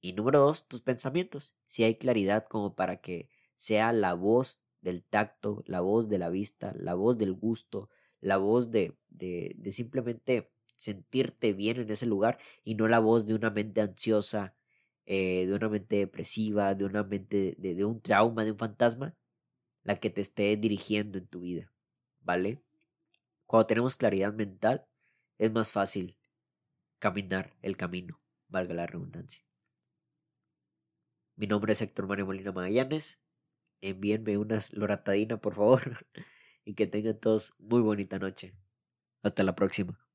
Y 0.00 0.12
número 0.12 0.40
dos, 0.40 0.68
tus 0.68 0.80
pensamientos. 0.80 1.56
Si 1.64 1.84
hay 1.84 1.96
claridad 1.96 2.46
como 2.48 2.74
para 2.74 3.00
que 3.00 3.28
sea 3.56 3.92
la 3.92 4.14
voz 4.14 4.62
del 4.80 5.02
tacto, 5.02 5.62
la 5.66 5.80
voz 5.80 6.08
de 6.08 6.18
la 6.18 6.28
vista, 6.28 6.72
la 6.76 6.94
voz 6.94 7.18
del 7.18 7.32
gusto, 7.32 7.88
la 8.20 8.36
voz 8.36 8.70
de, 8.70 8.96
de, 9.08 9.54
de 9.56 9.72
simplemente 9.72 10.52
sentirte 10.76 11.52
bien 11.52 11.80
en 11.80 11.90
ese 11.90 12.06
lugar 12.06 12.38
y 12.62 12.76
no 12.76 12.86
la 12.86 13.00
voz 13.00 13.26
de 13.26 13.34
una 13.34 13.50
mente 13.50 13.80
ansiosa, 13.80 14.54
eh, 15.10 15.46
de 15.46 15.54
una 15.54 15.70
mente 15.70 15.96
depresiva, 15.96 16.74
de 16.74 16.84
una 16.84 17.02
mente 17.02 17.56
de, 17.56 17.74
de 17.74 17.84
un 17.86 18.02
trauma, 18.02 18.44
de 18.44 18.50
un 18.52 18.58
fantasma, 18.58 19.16
la 19.82 19.98
que 19.98 20.10
te 20.10 20.20
esté 20.20 20.54
dirigiendo 20.58 21.16
en 21.16 21.26
tu 21.26 21.40
vida, 21.40 21.72
¿vale? 22.20 22.62
Cuando 23.46 23.66
tenemos 23.66 23.96
claridad 23.96 24.34
mental, 24.34 24.86
es 25.38 25.50
más 25.50 25.72
fácil 25.72 26.18
caminar 26.98 27.56
el 27.62 27.78
camino, 27.78 28.20
valga 28.48 28.74
la 28.74 28.86
redundancia. 28.86 29.42
Mi 31.36 31.46
nombre 31.46 31.72
es 31.72 31.80
Héctor 31.80 32.06
Mario 32.06 32.26
Molina 32.26 32.52
Magallanes. 32.52 33.24
Envíenme 33.80 34.36
unas 34.36 34.74
loratadina, 34.74 35.40
por 35.40 35.54
favor, 35.54 36.06
y 36.66 36.74
que 36.74 36.86
tengan 36.86 37.18
todos 37.18 37.54
muy 37.58 37.80
bonita 37.80 38.18
noche. 38.18 38.54
Hasta 39.22 39.42
la 39.42 39.54
próxima. 39.54 40.07